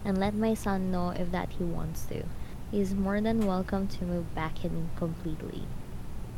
and 0.05 0.19
let 0.19 0.35
my 0.35 0.55
son 0.55 0.91
know 0.91 1.11
if 1.11 1.31
that 1.33 1.51
he 1.59 1.65
wants 1.65 2.05
to. 2.07 2.23
He's 2.71 2.95
more 2.95 3.21
than 3.21 3.47
welcome 3.47 3.89
to 3.89 4.05
move 4.05 4.35
back 4.35 4.65
in 4.65 4.91
completely. 4.97 5.65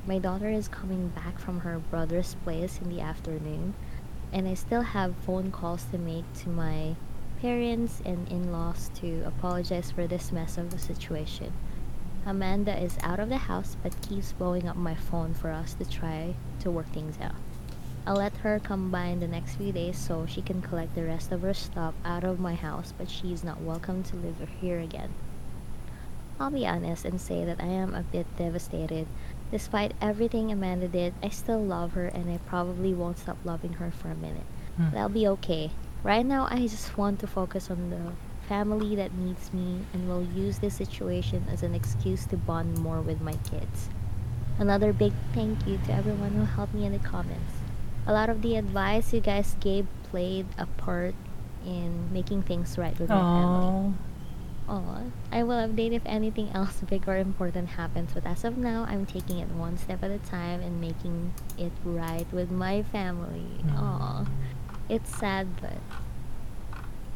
My 0.07 0.19
daughter 0.19 0.49
is 0.49 0.67
coming 0.69 1.09
back 1.09 1.39
from 1.39 1.61
her 1.61 1.79
brother's 1.79 2.35
place 2.45 2.81
in 2.83 2.89
the 2.89 3.01
afternoon, 3.01 3.75
and 4.33 4.49
I 4.49 4.55
still 4.55 4.83
have 4.83 5.15
phone 5.27 5.51
calls 5.51 5.85
to 5.93 5.99
make 5.99 6.25
to 6.41 6.49
my 6.49 6.97
parents 7.41 8.01
and 8.05 8.27
in 8.29 8.53
laws 8.53 8.91
to 9.01 9.23
apologize 9.27 9.91
for 9.91 10.07
this 10.07 10.33
mess 10.33 10.57
of 10.59 10.71
the 10.71 10.79
situation. 10.79 11.53
Amanda 12.25 12.81
is 12.81 12.97
out 13.03 13.19
of 13.19 13.29
the 13.29 13.37
house 13.37 13.77
but 13.83 14.01
keeps 14.01 14.33
blowing 14.33 14.69
up 14.69 14.77
my 14.77 14.95
phone 14.95 15.35
for 15.35 15.51
us 15.51 15.75
to 15.75 15.85
try 15.85 16.35
to 16.61 16.71
work 16.71 16.89
things 16.93 17.17
out. 17.21 17.35
I'll 18.07 18.17
let 18.17 18.37
her 18.39 18.59
come 18.59 18.91
by 18.91 19.07
in 19.07 19.21
the 19.21 19.29
next 19.29 19.57
few 19.57 19.73
days 19.73 19.97
so 19.97 20.27
she 20.27 20.43
can 20.43 20.63
collect 20.63 20.95
the 20.95 21.05
rest 21.05 21.33
of 21.33 21.43
her 21.43 21.55
stuff 21.55 21.95
out 22.05 22.25
of 22.25 22.41
my 22.41 22.55
house, 22.55 22.93
but 22.97 23.11
she's 23.11 23.45
not 23.45 23.61
welcome 23.61 24.03
to 24.05 24.17
live 24.17 24.37
here 24.61 24.81
again. 24.81 25.13
I'll 26.41 26.51
be 26.51 26.67
honest 26.67 27.05
and 27.05 27.21
say 27.21 27.45
that 27.45 27.61
I 27.61 27.67
am 27.67 27.95
a 27.95 28.03
bit 28.03 28.27
devastated 28.37 29.07
Despite 29.53 29.93
everything 30.01 30.51
Amanda 30.51 30.89
did, 30.89 31.13
I 31.23 31.29
still 31.29 31.63
love 31.63 31.93
her 31.93 32.07
and 32.07 32.31
I 32.31 32.39
probably 32.49 32.95
won't 32.95 33.19
stop 33.19 33.37
loving 33.45 33.75
her 33.75 33.91
for 33.91 34.09
a 34.09 34.15
minute. 34.15 34.47
Hmm. 34.79 34.89
But 34.89 34.99
I'll 34.99 35.11
be 35.11 35.29
okay. 35.29 35.71
Right 36.03 36.25
now, 36.25 36.49
I 36.51 36.67
just 36.67 36.97
want 36.97 37.21
to 37.21 37.27
focus 37.27 37.71
on 37.71 37.91
the 37.91 38.13
family 38.49 38.97
that 38.97 39.13
needs 39.13 39.53
me 39.53 39.81
and 39.93 40.09
will 40.09 40.23
use 40.23 40.59
this 40.59 40.75
situation 40.75 41.45
as 41.53 41.63
an 41.63 41.75
excuse 41.75 42.25
to 42.27 42.39
bond 42.39 42.79
more 42.79 43.03
with 43.03 43.21
my 43.21 43.35
kids. 43.51 43.91
Another 44.59 44.95
big 44.95 45.13
thank 45.35 45.67
you 45.67 45.79
to 45.85 45.93
everyone 45.93 46.31
who 46.31 46.45
helped 46.45 46.73
me 46.73 46.87
in 46.87 46.93
the 46.93 46.99
comments. 46.99 47.62
A 48.07 48.13
lot 48.13 48.29
of 48.29 48.43
the 48.43 48.57
advice 48.57 49.13
you 49.13 49.21
guys 49.21 49.57
gave 49.61 49.87
played 50.11 50.47
a 50.59 50.67
part 50.67 51.15
in 51.65 52.13
making 52.13 52.43
things 52.43 52.77
right 52.77 52.99
with 52.99 53.09
my 53.09 53.17
family. 53.17 53.67
Aww. 53.67 53.95
Aw, 54.69 55.01
I 55.31 55.43
will 55.43 55.57
update 55.57 55.93
if 55.93 56.03
anything 56.07 56.51
else 56.55 56.81
big 56.89 57.09
or 57.09 57.17
important 57.17 57.71
happens, 57.71 58.11
but 58.15 58.27
as 58.27 58.45
of 58.45 58.57
now, 58.57 58.87
I'm 58.89 59.07
taking 59.07 59.39
it 59.39 59.49
one 59.49 59.77
step 59.79 60.03
at 60.03 60.11
a 60.11 60.19
time 60.19 60.61
and 60.61 60.81
making 60.81 61.33
it 61.59 61.73
right 61.85 62.27
with 62.33 62.51
my 62.51 62.83
family. 62.83 63.47
Mm. 63.67 64.27
it's 64.89 65.15
sad, 65.17 65.49
but 65.61 65.79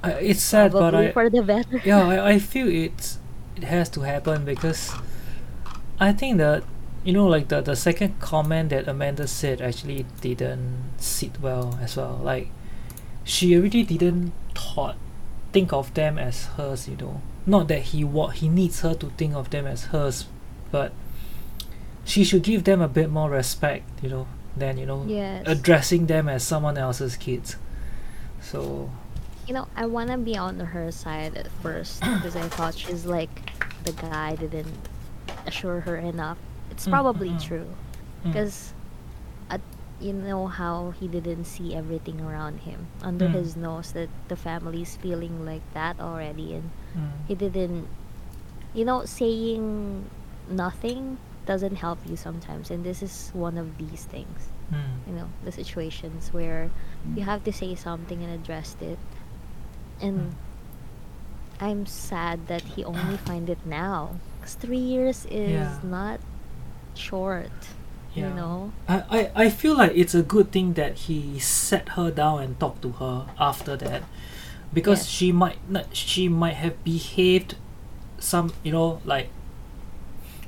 I, 0.03 0.11
it's 0.13 0.43
sad, 0.43 0.73
but 0.73 0.95
I 0.95 1.13
for 1.13 1.31
the 1.31 1.43
better. 1.43 1.81
yeah, 1.85 2.07
I, 2.07 2.33
I 2.33 2.39
feel 2.39 2.69
it's 2.69 3.19
it 3.57 3.65
has 3.65 3.89
to 3.91 4.03
happen 4.03 4.45
because 4.45 4.93
I 5.99 6.13
think 6.13 6.39
that 6.39 6.65
you 7.07 7.13
know 7.13 7.27
like 7.27 7.49
the 7.49 7.61
the 7.63 7.77
second 7.77 8.19
comment 8.21 8.71
that 8.71 8.89
Amanda 8.89 9.27
said 9.27 9.61
actually 9.63 10.05
didn't 10.21 10.91
sit 10.99 11.41
well 11.41 11.79
as 11.81 11.97
well. 11.97 12.21
Like 12.23 12.49
she 13.25 13.57
already 13.57 13.83
didn't 13.85 14.33
thought 14.55 14.97
think 15.53 15.73
of 15.73 15.95
them 15.95 16.19
as 16.19 16.47
hers, 16.57 16.89
you 16.89 16.97
know. 16.97 17.23
Not 17.47 17.69
that 17.69 17.83
he 17.95 18.05
what 18.05 18.37
he 18.37 18.49
needs 18.49 18.81
her 18.81 18.95
to 18.95 19.07
think 19.17 19.35
of 19.35 19.51
them 19.51 19.67
as 19.67 19.85
hers, 19.87 20.27
but 20.71 20.93
she 22.05 22.25
should 22.25 22.43
give 22.43 22.65
them 22.65 22.81
a 22.81 22.89
bit 22.89 23.09
more 23.11 23.31
respect, 23.31 23.89
you 24.03 24.09
know, 24.09 24.27
than 24.57 24.77
you 24.79 24.87
know 24.87 25.05
Yes. 25.07 25.45
addressing 25.47 26.07
them 26.07 26.29
as 26.29 26.43
someone 26.43 26.77
else's 26.77 27.17
kids. 27.17 27.57
So 28.43 28.91
you 29.47 29.55
know, 29.55 29.69
I 29.77 29.87
want 29.87 30.11
to 30.11 30.19
be 30.19 30.37
on 30.37 30.59
her 30.59 30.91
side 30.91 31.37
at 31.37 31.47
first 31.63 32.01
because 32.01 32.35
I 32.35 32.49
thought 32.49 32.75
she's 32.75 33.07
like 33.07 33.53
the 33.85 33.93
guy 33.93 34.35
didn't 34.35 34.75
assure 35.47 35.81
her 35.81 35.97
enough. 35.97 36.39
It's 36.77 36.85
Mm, 36.87 36.93
probably 36.93 37.31
mm, 37.33 37.41
mm. 37.41 37.43
true 37.49 37.69
because 38.23 38.75
you 39.99 40.13
know 40.13 40.47
how 40.47 40.93
he 41.01 41.09
didn't 41.09 41.45
see 41.49 41.73
everything 41.75 42.21
around 42.21 42.69
him 42.69 42.85
under 43.01 43.29
Mm. 43.29 43.33
his 43.33 43.57
nose 43.57 43.93
that 43.97 44.11
the 44.29 44.37
family's 44.37 44.93
feeling 45.01 45.47
like 45.49 45.65
that 45.73 45.97
already 45.99 46.53
and 46.53 46.69
mm, 46.93 47.09
he 47.27 47.35
didn't 47.35 47.89
you 48.77 48.85
know 48.85 49.09
saying 49.09 50.05
nothing 50.53 51.17
doesn't 51.49 51.77
help 51.81 51.97
you 52.05 52.13
sometimes 52.15 52.69
and 52.71 52.85
this 52.85 53.01
is 53.01 53.31
one 53.33 53.57
of 53.57 53.79
these 53.81 54.05
things 54.05 54.53
mm, 54.69 54.85
you 55.09 55.15
know 55.17 55.33
the 55.49 55.53
situations 55.53 56.29
where 56.29 56.69
you 57.17 57.23
have 57.25 57.41
to 57.45 57.53
say 57.53 57.73
something 57.75 58.21
and 58.21 58.29
address 58.29 58.77
it 58.85 58.99
and 60.05 60.29
Mm. 60.29 60.33
i'm 61.61 61.87
sad 61.87 62.49
that 62.53 62.63
he 62.77 62.85
only 62.85 63.17
find 63.29 63.49
it 63.49 63.65
now 63.65 64.21
because 64.37 64.55
three 64.61 64.77
years 64.93 65.25
is 65.33 65.81
Yeah. 65.81 65.89
not 65.89 66.21
short 66.97 67.51
yeah. 68.15 68.29
you 68.29 68.35
know 68.35 68.73
I, 68.89 69.03
I, 69.11 69.31
I 69.45 69.51
feel 69.51 69.77
like 69.77 69.93
it's 69.95 70.15
a 70.15 70.23
good 70.23 70.51
thing 70.53 70.73
that 70.75 70.95
he 71.07 71.39
sat 71.39 71.91
her 71.91 72.11
down 72.11 72.43
and 72.43 72.59
talked 72.61 72.83
to 72.83 72.93
her 72.93 73.27
after 73.39 73.77
that 73.77 74.03
because 74.73 75.01
Yes. 75.01 75.09
she 75.09 75.33
might 75.33 75.59
not 75.71 75.95
she 75.95 76.29
might 76.29 76.55
have 76.55 76.83
behaved 76.85 77.55
some 78.19 78.53
you 78.63 78.73
know 78.73 79.01
like 79.05 79.29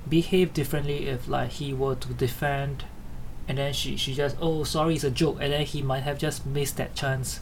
behave 0.09 0.55
differently 0.55 1.07
if 1.09 1.29
like 1.29 1.51
he 1.51 1.73
were 1.75 1.95
to 1.95 2.09
defend 2.15 2.85
and 3.47 3.59
then 3.59 3.73
she, 3.73 3.97
she 3.97 4.15
just 4.15 4.37
oh 4.41 4.65
sorry 4.65 4.95
it's 4.95 5.05
a 5.05 5.11
joke 5.11 5.39
and 5.41 5.53
then 5.53 5.65
he 5.65 5.83
might 5.83 6.01
have 6.01 6.19
just 6.19 6.47
missed 6.47 6.77
that 6.77 6.95
chance 6.95 7.41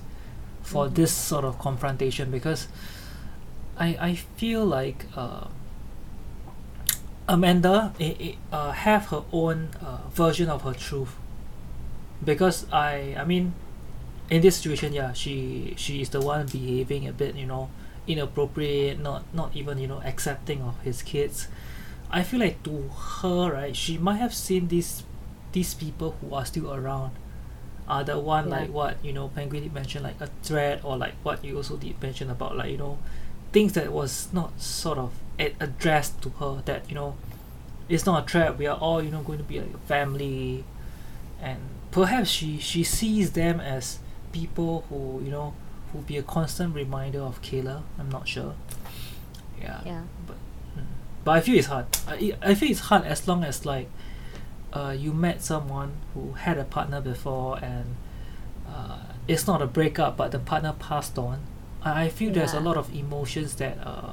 for 0.63 0.87
Mhm. 0.87 0.95
this 0.95 1.13
sort 1.13 1.45
of 1.45 1.59
confrontation 1.59 2.31
because 2.31 2.67
I 3.79 3.89
I 4.01 4.15
feel 4.15 4.65
like 4.65 5.07
uh, 5.17 5.47
Amanda 7.29 7.93
i 8.01 8.17
i 8.21 8.31
uh, 8.55 8.71
have 8.73 9.07
her 9.07 9.23
own 9.33 9.69
uh, 9.83 9.99
version 10.11 10.49
of 10.49 10.63
her 10.63 10.75
truth. 10.75 11.17
Because 12.25 12.67
I 12.73 13.15
I 13.19 13.25
mean 13.25 13.53
in 14.31 14.43
this 14.43 14.57
situation 14.57 14.93
yeah 14.93 15.13
she 15.13 15.75
she 15.77 16.01
is 16.03 16.11
the 16.11 16.21
one 16.21 16.47
behaving 16.47 17.07
a 17.07 17.13
bit 17.13 17.37
you 17.37 17.47
know 17.47 17.71
inappropriate 18.09 18.99
not 18.99 19.23
not 19.35 19.55
even 19.55 19.79
you 19.79 19.87
know 19.87 20.01
accepting 20.05 20.63
of 20.63 20.79
his 20.83 21.03
kids. 21.03 21.49
I 22.11 22.23
feel 22.23 22.41
like 22.41 22.63
to 22.65 22.91
her 23.23 23.51
right 23.53 23.75
she 23.75 23.99
might 23.99 24.17
have 24.23 24.35
seen 24.35 24.69
these 24.69 25.03
these 25.53 25.75
people 25.75 26.15
who 26.21 26.35
are 26.35 26.45
still 26.47 26.73
around. 26.73 27.13
Are 27.89 28.03
the 28.03 28.19
one 28.19 28.49
Yeah. 28.51 28.61
like 28.63 28.71
what 28.73 28.97
you 29.05 29.13
know 29.13 29.29
penguin 29.29 29.63
did 29.63 29.75
mention 29.75 30.03
like 30.03 30.21
a 30.21 30.29
threat 30.43 30.83
or 30.85 30.97
like 30.97 31.15
what 31.23 31.45
you 31.45 31.57
also 31.57 31.77
did 31.77 32.01
mention 32.03 32.31
about 32.31 32.57
like 32.57 32.71
you 32.71 32.79
know 32.79 32.99
things 33.53 33.73
that 33.75 33.93
was 33.93 34.29
not 34.33 34.59
sort 34.61 34.99
of 34.99 35.13
ad- 35.39 35.55
addressed 35.61 36.23
to 36.23 36.31
her 36.31 36.63
that 36.65 36.89
you 36.89 36.95
know 36.95 37.17
it's 37.89 38.05
not 38.05 38.25
a 38.25 38.27
trap 38.27 38.59
we 38.59 38.67
are 38.67 38.77
all 38.77 39.03
you 39.03 39.11
know 39.11 39.23
going 39.23 39.39
to 39.39 39.45
be 39.45 39.61
like 39.61 39.75
a 39.75 39.79
family. 39.79 40.65
And 41.41 41.59
perhaps 41.91 42.31
she 42.31 42.59
she 42.59 42.83
sees 42.83 43.33
them 43.33 43.61
as 43.61 43.99
people 44.33 44.85
who 44.89 45.23
you 45.25 45.31
know 45.31 45.55
who 45.93 46.01
be 46.01 46.17
a 46.17 46.23
constant 46.23 46.75
reminder 46.75 47.21
of 47.21 47.41
Kayla. 47.43 47.83
I'm 47.99 48.11
not 48.11 48.27
sure. 48.29 48.55
Yeah, 49.61 49.81
yeah. 49.85 50.03
But 50.27 50.37
mm. 50.77 50.85
but 51.25 51.33
I 51.33 51.41
feel 51.41 51.59
it's 51.59 51.69
hard. 51.69 51.87
I, 52.09 52.37
I 52.43 52.55
feel 52.55 52.71
it's 52.71 52.81
hard 52.81 53.05
as 53.05 53.29
long 53.29 53.45
as 53.45 53.65
like 53.67 53.89
uh, 54.73 54.95
you 54.99 55.13
met 55.13 55.43
someone 55.43 55.93
who 56.15 56.33
had 56.33 56.59
a 56.59 56.65
partner 56.65 57.01
before 57.01 57.59
and 57.63 57.97
uh, 58.69 58.99
it's 59.29 59.47
not 59.47 59.63
a 59.63 59.67
breakup 59.67 60.17
but 60.17 60.33
the 60.33 60.39
partner 60.39 60.75
passed 60.79 61.19
on. 61.19 61.41
I, 61.83 62.05
I 62.05 62.09
feel 62.09 62.33
there's 62.33 62.55
a 62.55 62.61
lot 62.61 62.77
of 62.77 62.95
emotions 62.95 63.55
that 63.57 63.79
uh, 63.83 64.13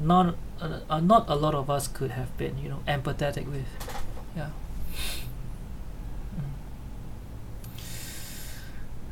not 0.00 0.34
uh, 0.60 0.80
uh, 0.90 1.00
not 1.00 1.28
a 1.28 1.34
lot 1.34 1.54
of 1.54 1.70
us 1.70 1.88
could 1.88 2.12
have 2.12 2.36
been 2.36 2.58
you 2.58 2.68
know 2.68 2.80
empathetic 2.86 3.46
with 3.46 3.66
yeah 4.36 4.50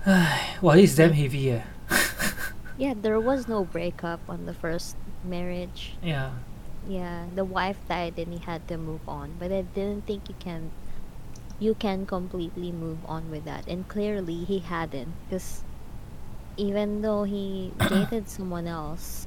mm. 0.04 0.74
this 0.74 0.96
damn 0.96 1.12
heavy 1.12 1.52
eh? 1.52 1.62
yeah 2.78 2.94
there 2.94 3.20
was 3.20 3.46
no 3.46 3.64
breakup 3.64 4.20
on 4.28 4.46
the 4.46 4.54
first 4.54 4.96
marriage 5.24 5.94
yeah 6.02 6.30
Yeah, 6.88 7.26
the 7.34 7.44
wife 7.44 7.78
died 7.88 8.18
and 8.18 8.32
he 8.32 8.38
had 8.40 8.66
to 8.68 8.76
move 8.76 9.06
on. 9.08 9.36
But 9.38 9.52
I 9.52 9.62
didn't 9.62 10.06
think 10.06 10.28
you 10.28 10.34
can 10.38 10.70
you 11.58 11.74
can 11.74 12.06
completely 12.06 12.72
move 12.72 12.98
on 13.06 13.30
with 13.30 13.44
that. 13.44 13.68
And 13.68 13.86
clearly 13.86 14.44
he 14.44 14.58
hadn't 14.58 15.14
because 15.28 15.62
even 16.56 17.02
though 17.02 17.22
he 17.22 17.72
dated 17.88 18.28
someone 18.28 18.66
else, 18.66 19.26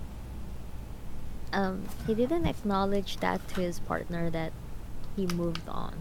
um, 1.53 1.83
he 2.07 2.13
didn't 2.13 2.45
acknowledge 2.45 3.17
that 3.17 3.47
to 3.49 3.61
his 3.61 3.79
partner 3.79 4.29
that 4.29 4.51
he 5.15 5.25
moved 5.27 5.67
on, 5.67 5.93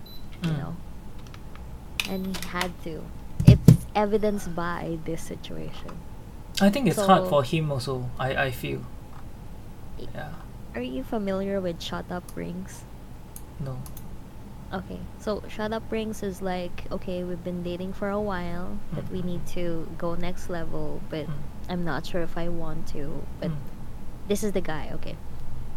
you 0.43 0.51
Mm. 0.51 0.59
know. 0.59 0.77
And 2.11 2.27
he 2.37 2.49
had 2.49 2.71
to. 2.85 3.03
It's 3.47 3.87
evidenced 3.95 4.55
by 4.55 4.99
this 5.05 5.23
situation. 5.23 5.91
I 6.61 6.71
think 6.71 6.87
it's 6.89 7.01
hard 7.01 7.27
for 7.27 7.43
him 7.43 7.73
also 7.73 8.09
I, 8.19 8.47
I 8.47 8.51
feel 8.53 8.81
yeah 10.15 10.31
Are 10.75 10.81
you 10.83 11.03
familiar 11.03 11.61
with 11.61 11.83
shut 11.83 12.05
up 12.11 12.23
rings? 12.37 12.85
no 13.59 13.77
Okay, 14.73 14.99
so 15.21 15.43
shut 15.49 15.73
up 15.73 15.83
rings 15.91 16.23
is 16.23 16.43
like 16.43 16.91
okay, 16.91 17.23
we've 17.23 17.43
been 17.45 17.63
dating 17.63 17.93
for 17.93 18.09
a 18.09 18.21
while, 18.21 18.79
but 18.93 19.09
we 19.11 19.21
Mm. 19.23 19.25
need 19.25 19.47
to 19.59 19.87
go 19.99 20.15
next 20.15 20.49
level. 20.51 21.01
But 21.11 21.27
Mm. 21.27 21.43
I'm 21.69 21.85
not 21.85 22.07
sure 22.07 22.23
if 22.23 22.37
I 22.39 22.49
want 22.49 22.87
to. 22.95 23.23
But 23.41 23.51
Mm. 23.51 23.59
this 24.29 24.43
is 24.43 24.53
the 24.53 24.61
guy. 24.61 24.91
Okay, 24.95 25.17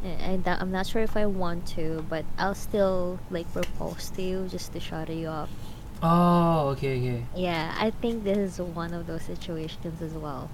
I, 0.03 0.39
I'm 0.45 0.71
not 0.71 0.87
sure 0.87 1.01
if 1.01 1.17
I 1.17 1.25
want 1.25 1.65
to, 1.75 2.05
but 2.09 2.25
I'll 2.37 2.55
still 2.55 3.19
like 3.29 3.51
propose 3.51 4.09
to 4.11 4.21
you 4.21 4.47
just 4.49 4.73
to 4.73 4.79
shut 4.79 5.09
you 5.09 5.27
up. 5.27 5.49
Oh, 6.03 6.69
okay, 6.69 6.97
okay. 6.97 7.25
Yeah, 7.35 7.75
I 7.79 7.89
think 7.89 8.23
this 8.23 8.37
is 8.37 8.59
one 8.59 8.93
of 8.93 9.07
those 9.07 9.23
situations 9.23 10.01
as 10.01 10.13
well. 10.13 10.49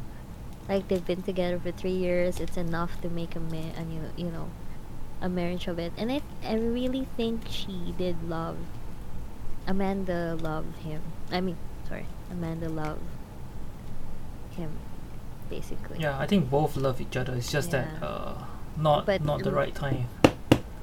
Like 0.69 0.87
they've 0.87 1.05
been 1.05 1.23
together 1.23 1.59
for 1.59 1.71
three 1.71 1.91
years. 1.91 2.39
It's 2.39 2.57
enough 2.57 3.01
to 3.01 3.09
make 3.09 3.35
a 3.35 3.39
ma- 3.39 3.73
and 3.75 3.93
you 3.93 4.25
you 4.25 4.31
know 4.31 4.49
a 5.21 5.27
marriage 5.27 5.67
of 5.67 5.79
it. 5.79 5.91
And 5.97 6.11
I 6.11 6.21
I 6.45 6.55
really 6.55 7.07
think 7.17 7.41
she 7.49 7.93
did 7.97 8.15
love 8.29 8.57
Amanda 9.67 10.35
loved 10.41 10.77
him. 10.79 11.01
I 11.31 11.41
mean, 11.41 11.57
sorry, 11.87 12.05
Amanda 12.31 12.69
loved 12.69 13.01
him, 14.51 14.71
basically. 15.49 15.99
Yeah, 15.99 16.19
I 16.19 16.27
think 16.27 16.49
both 16.49 16.75
love 16.75 16.99
each 16.99 17.15
other. 17.15 17.33
It's 17.35 17.51
just 17.51 17.71
that 17.71 17.87
uh, 18.01 18.43
not 18.77 19.05
But 19.05 19.23
not 19.23 19.43
the 19.43 19.51
right 19.51 19.73
time. 19.73 20.07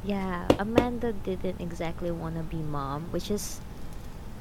Yeah, 0.05 0.47
Amanda 0.59 1.13
didn't 1.13 1.61
exactly 1.61 2.11
want 2.11 2.37
to 2.37 2.43
be 2.43 2.57
mom, 2.63 3.05
which 3.13 3.31
is 3.31 3.61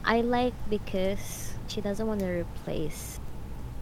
I 0.06 0.22
like 0.22 0.54
because 0.70 1.54
she 1.68 1.82
doesn't 1.82 2.08
want 2.08 2.22
to 2.22 2.28
replace 2.28 3.20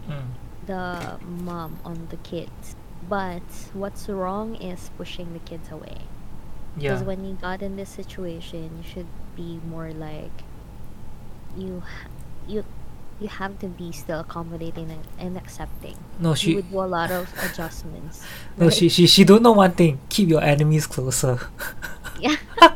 Mm. 0.10 0.32
the 0.65 1.19
mom 1.21 1.80
on 1.84 2.08
the 2.10 2.17
kids. 2.17 2.75
But 3.10 3.43
what's 3.73 4.08
wrong 4.10 4.56
is 4.56 4.89
pushing 4.97 5.34
the 5.34 5.39
kids 5.39 5.69
away. 5.71 5.97
Yeah. 6.77 6.91
Because 6.93 7.03
when 7.03 7.25
you 7.25 7.34
got 7.36 7.62
in 7.62 7.75
this 7.75 7.89
situation, 7.89 8.71
you 8.77 8.84
should 8.84 9.08
be 9.36 9.60
more 9.69 9.91
like 9.91 10.43
you 11.58 11.84
you 12.47 12.63
you 13.19 13.27
have 13.27 13.58
to 13.60 13.67
be 13.67 13.91
still 13.91 14.21
accommodating 14.21 14.89
and, 14.91 15.03
and 15.19 15.38
accepting. 15.38 15.95
No, 16.19 16.30
you 16.32 16.36
she 16.36 16.56
would 16.56 16.69
do 16.69 16.80
a 16.80 16.86
lot 16.86 17.12
of 17.12 17.32
adjustments. 17.43 18.23
no 18.58 18.65
right? 18.65 18.73
she, 18.73 18.89
she 18.89 19.08
she 19.08 19.23
don't 19.23 19.41
know 19.41 19.53
one 19.53 19.71
thing. 19.71 19.99
Keep 20.10 20.30
your 20.30 20.43
enemies 20.43 20.86
closer. 20.86 21.39
yeah. 22.19 22.36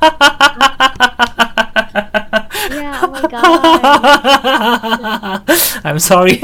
yeah, 2.72 3.02
oh 3.04 3.10
my 3.12 3.22
god. 3.30 5.44
I'm 5.86 6.00
sorry, 6.00 6.42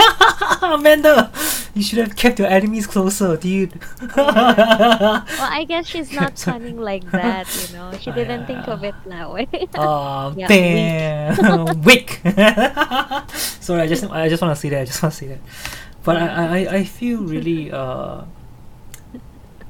Amanda. 0.62 1.32
You 1.78 1.84
should 1.84 2.00
have 2.00 2.16
kept 2.16 2.40
your 2.40 2.48
enemies 2.48 2.88
closer, 2.88 3.38
dude. 3.38 3.80
Well, 4.02 4.18
I 4.18 5.64
guess 5.70 5.86
she's 5.86 6.12
not 6.12 6.34
planning 6.34 6.80
like 6.80 7.06
that, 7.12 7.46
you 7.54 7.78
know. 7.78 7.94
She 8.02 8.12
didn't 8.12 8.48
think 8.48 8.68
of 8.68 8.84
it 8.84 8.96
that 9.06 9.32
way. 9.32 9.48
Oh 9.76 10.34
Yeah, 10.38 10.48
damn, 10.48 11.82
weak. 11.88 12.20
Sorry, 13.62 13.82
I 13.82 13.88
just 13.88 14.10
I 14.10 14.28
just 14.28 14.42
want 14.42 14.56
to 14.56 14.60
say 14.60 14.70
that. 14.70 14.82
I 14.82 14.86
just 14.86 15.04
want 15.04 15.14
to 15.14 15.20
say 15.20 15.28
that. 15.28 15.40
But 16.04 16.18
I, 16.18 16.66
I 16.66 16.76
I 16.78 16.84
feel 16.84 17.22
really 17.22 17.72
uh. 17.72 18.24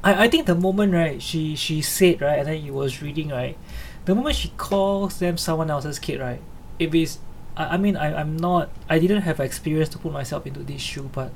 I, 0.02 0.26
I 0.26 0.28
think 0.30 0.46
the 0.46 0.56
moment 0.56 0.94
right 0.94 1.22
she 1.22 1.56
she 1.58 1.82
said 1.82 2.22
right 2.22 2.40
and 2.40 2.48
then 2.48 2.62
he 2.62 2.72
was 2.72 3.02
reading 3.02 3.30
right, 3.36 3.58
the 4.06 4.16
moment 4.16 4.38
she 4.38 4.54
calls 4.56 5.20
them 5.20 5.36
someone 5.36 5.70
else's 5.70 6.00
kid 6.00 6.22
right, 6.22 6.40
if 6.80 6.96
it's 6.96 7.20
I, 7.58 7.76
I 7.76 7.78
mean 7.78 7.98
I 7.98 8.16
I'm 8.16 8.38
not 8.38 8.70
I 8.88 8.98
didn't 9.00 9.24
have 9.24 9.42
experience 9.42 9.90
to 9.90 9.98
put 9.98 10.14
myself 10.14 10.48
into 10.48 10.62
this 10.62 10.80
shoe 10.82 11.10
but, 11.12 11.34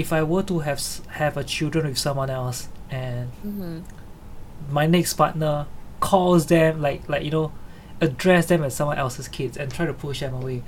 if 0.00 0.12
I 0.12 0.22
were 0.22 0.42
to 0.44 0.60
have 0.60 0.80
have 1.08 1.36
a 1.36 1.44
children 1.44 1.86
with 1.86 1.98
someone 1.98 2.30
else 2.30 2.68
and 2.90 3.28
hmm 3.42 3.80
my 4.68 4.86
next 4.86 5.14
partner 5.14 5.66
calls 6.00 6.46
them 6.46 6.80
like 6.82 7.08
like 7.08 7.24
you 7.24 7.30
know 7.30 7.52
address 8.00 8.46
them 8.46 8.62
as 8.62 8.74
someone 8.76 8.98
else's 8.98 9.26
kids 9.26 9.56
and 9.56 9.72
try 9.72 9.86
to 9.86 9.92
push 9.92 10.20
them 10.20 10.34
away 10.34 10.62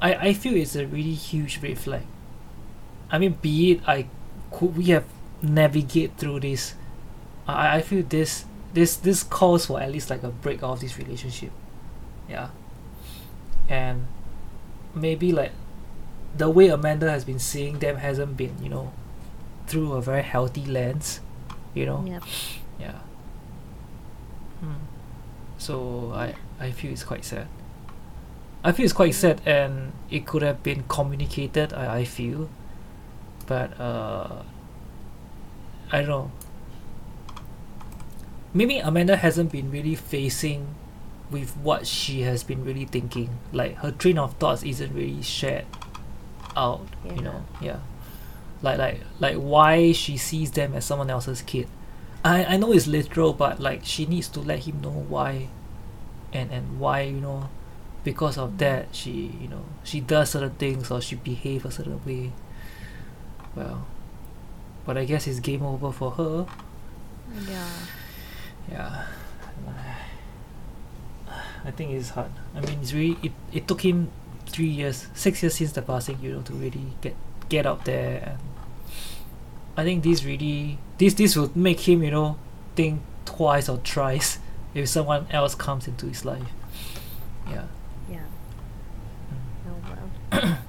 i 0.00 0.14
i 0.28 0.32
feel 0.32 0.54
it's 0.54 0.76
a 0.76 0.86
really 0.86 1.14
huge 1.14 1.60
red 1.62 1.78
flag. 1.78 2.02
I 3.10 3.18
mean 3.18 3.38
be 3.40 3.72
it 3.72 3.80
i 3.86 4.06
could 4.50 4.76
we 4.76 4.84
have 4.86 5.06
navigate 5.42 6.16
through 6.18 6.40
this 6.40 6.74
i 7.46 7.76
i 7.78 7.80
feel 7.82 8.02
this 8.02 8.44
this 8.72 8.96
this 8.96 9.22
calls 9.22 9.66
for 9.66 9.80
at 9.80 9.90
least 9.90 10.10
like 10.10 10.22
a 10.22 10.28
break 10.28 10.62
of 10.62 10.80
this 10.80 10.98
relationship. 10.98 11.50
Yeah. 12.28 12.50
And 13.68 14.06
maybe 14.94 15.32
like 15.32 15.52
the 16.36 16.48
way 16.50 16.68
amanda 16.68 17.10
has 17.10 17.24
been 17.24 17.38
seeing 17.38 17.78
them 17.78 17.96
hasn't 17.96 18.36
been 18.36 18.54
you 18.62 18.68
know 18.68 18.92
through 19.66 19.92
a 19.92 20.00
very 20.02 20.22
healthy 20.22 20.64
lens 20.64 21.20
you 21.74 21.84
know 21.86 22.04
Yep. 22.06 22.22
yeah. 22.80 22.98
Hmm. 24.60 24.74
So 25.58 26.12
I 26.14 26.34
I 26.60 26.70
feel 26.70 26.92
it's 26.92 27.04
quite 27.04 27.24
sad. 27.24 27.46
I 28.64 28.72
feel 28.72 28.84
it's 28.84 28.92
quite 28.92 29.14
sad, 29.14 29.40
and 29.46 29.92
it 30.10 30.26
could 30.26 30.42
have 30.42 30.62
been 30.62 30.82
communicated. 30.88 31.72
I 31.72 31.98
I 31.98 32.04
feel, 32.04 32.48
but 33.46 33.78
uh, 33.78 34.42
I 35.92 35.98
don't 36.02 36.08
know. 36.08 36.30
Maybe 38.54 38.78
Amanda 38.78 39.16
hasn't 39.16 39.52
been 39.52 39.70
really 39.70 39.94
facing 39.94 40.74
with 41.30 41.54
what 41.58 41.86
she 41.86 42.22
has 42.22 42.42
been 42.42 42.64
really 42.64 42.84
thinking. 42.86 43.38
Like 43.52 43.76
her 43.76 43.90
train 43.92 44.18
of 44.18 44.34
thoughts 44.34 44.62
isn't 44.62 44.92
really 44.94 45.22
shared 45.22 45.66
out. 46.58 46.86
You 47.06 47.22
know, 47.22 47.44
yeah. 47.62 47.78
Like 48.60 48.78
like 48.78 49.00
like 49.20 49.36
why 49.36 49.92
she 49.92 50.16
sees 50.16 50.50
them 50.50 50.74
as 50.74 50.84
someone 50.84 51.08
else's 51.08 51.42
kid. 51.42 51.68
I 52.24 52.44
I 52.44 52.56
know 52.56 52.72
it's 52.72 52.86
literal, 52.90 53.32
but 53.32 53.60
like 53.60 53.84
she 53.84 54.04
needs 54.04 54.28
to 54.34 54.40
let 54.40 54.66
him 54.66 54.82
know 54.82 55.06
why, 55.08 55.48
and 56.32 56.50
and 56.50 56.80
why 56.80 57.02
you 57.02 57.22
know, 57.22 57.48
because 58.02 58.36
of 58.36 58.58
that 58.58 58.90
she 58.90 59.30
you 59.40 59.46
know 59.46 59.64
she 59.84 60.00
does 60.00 60.30
certain 60.30 60.58
things 60.58 60.90
or 60.90 61.00
she 61.00 61.14
behave 61.14 61.64
a 61.64 61.70
certain 61.70 62.02
way. 62.04 62.32
Well, 63.54 63.86
but 64.84 64.98
I 64.98 65.04
guess 65.04 65.26
it's 65.26 65.38
game 65.38 65.62
over 65.62 65.92
for 65.92 66.10
her. 66.12 66.46
Yeah. 67.46 67.70
Yeah. 68.70 69.06
I 71.64 71.70
think 71.70 71.92
it's 71.92 72.10
hard. 72.10 72.32
I 72.54 72.60
mean, 72.60 72.78
it's 72.82 72.92
really 72.92 73.18
it, 73.22 73.32
it 73.52 73.68
took 73.68 73.82
him 73.84 74.10
three 74.48 74.66
years, 74.66 75.06
six 75.14 75.42
years 75.42 75.54
since 75.56 75.72
the 75.72 75.82
passing, 75.82 76.18
you 76.20 76.32
know, 76.32 76.42
to 76.42 76.52
really 76.52 76.92
get 77.00 77.14
get 77.48 77.66
out 77.66 77.84
there 77.86 78.22
and 78.26 78.38
I 79.78 79.84
think 79.84 80.02
this 80.02 80.24
really 80.24 80.78
this 80.98 81.14
this 81.14 81.36
will 81.36 81.52
make 81.54 81.80
him, 81.88 82.02
you 82.02 82.10
know, 82.10 82.36
think 82.74 83.00
twice 83.24 83.68
or 83.68 83.78
thrice 83.78 84.38
if 84.74 84.88
someone 84.88 85.26
else 85.30 85.54
comes 85.54 85.86
into 85.86 86.06
his 86.06 86.24
life. 86.24 86.48
Yeah. 87.48 87.64
Yeah. 88.10 88.24
Mm. 89.32 89.70
Oh 89.70 89.78
well. 90.32 90.58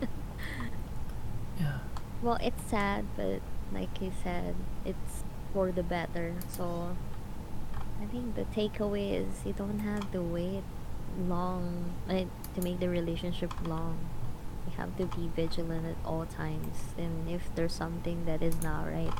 Yeah. 1.60 1.78
Well, 2.22 2.38
it's 2.42 2.62
sad, 2.64 3.04
but 3.16 3.40
like 3.72 4.00
you 4.00 4.12
said, 4.22 4.54
it's 4.84 5.22
for 5.52 5.70
the 5.70 5.82
better. 5.82 6.34
So 6.48 6.96
I 8.00 8.06
think 8.06 8.36
the 8.36 8.44
takeaway 8.44 9.20
is 9.20 9.44
you 9.44 9.52
don't 9.52 9.80
have 9.80 10.10
to 10.12 10.22
wait 10.22 10.62
long 11.28 11.92
like, 12.08 12.28
to 12.56 12.62
make 12.62 12.80
the 12.80 12.88
relationship 12.88 13.52
long. 13.68 13.98
You 14.66 14.72
have 14.76 14.96
to 14.98 15.06
be 15.06 15.28
vigilant 15.36 15.86
at 15.86 15.96
all 16.04 16.26
times, 16.26 16.90
and 16.98 17.28
if 17.30 17.48
there's 17.54 17.72
something 17.72 18.24
that 18.26 18.42
is 18.42 18.60
not 18.62 18.84
right, 18.90 19.12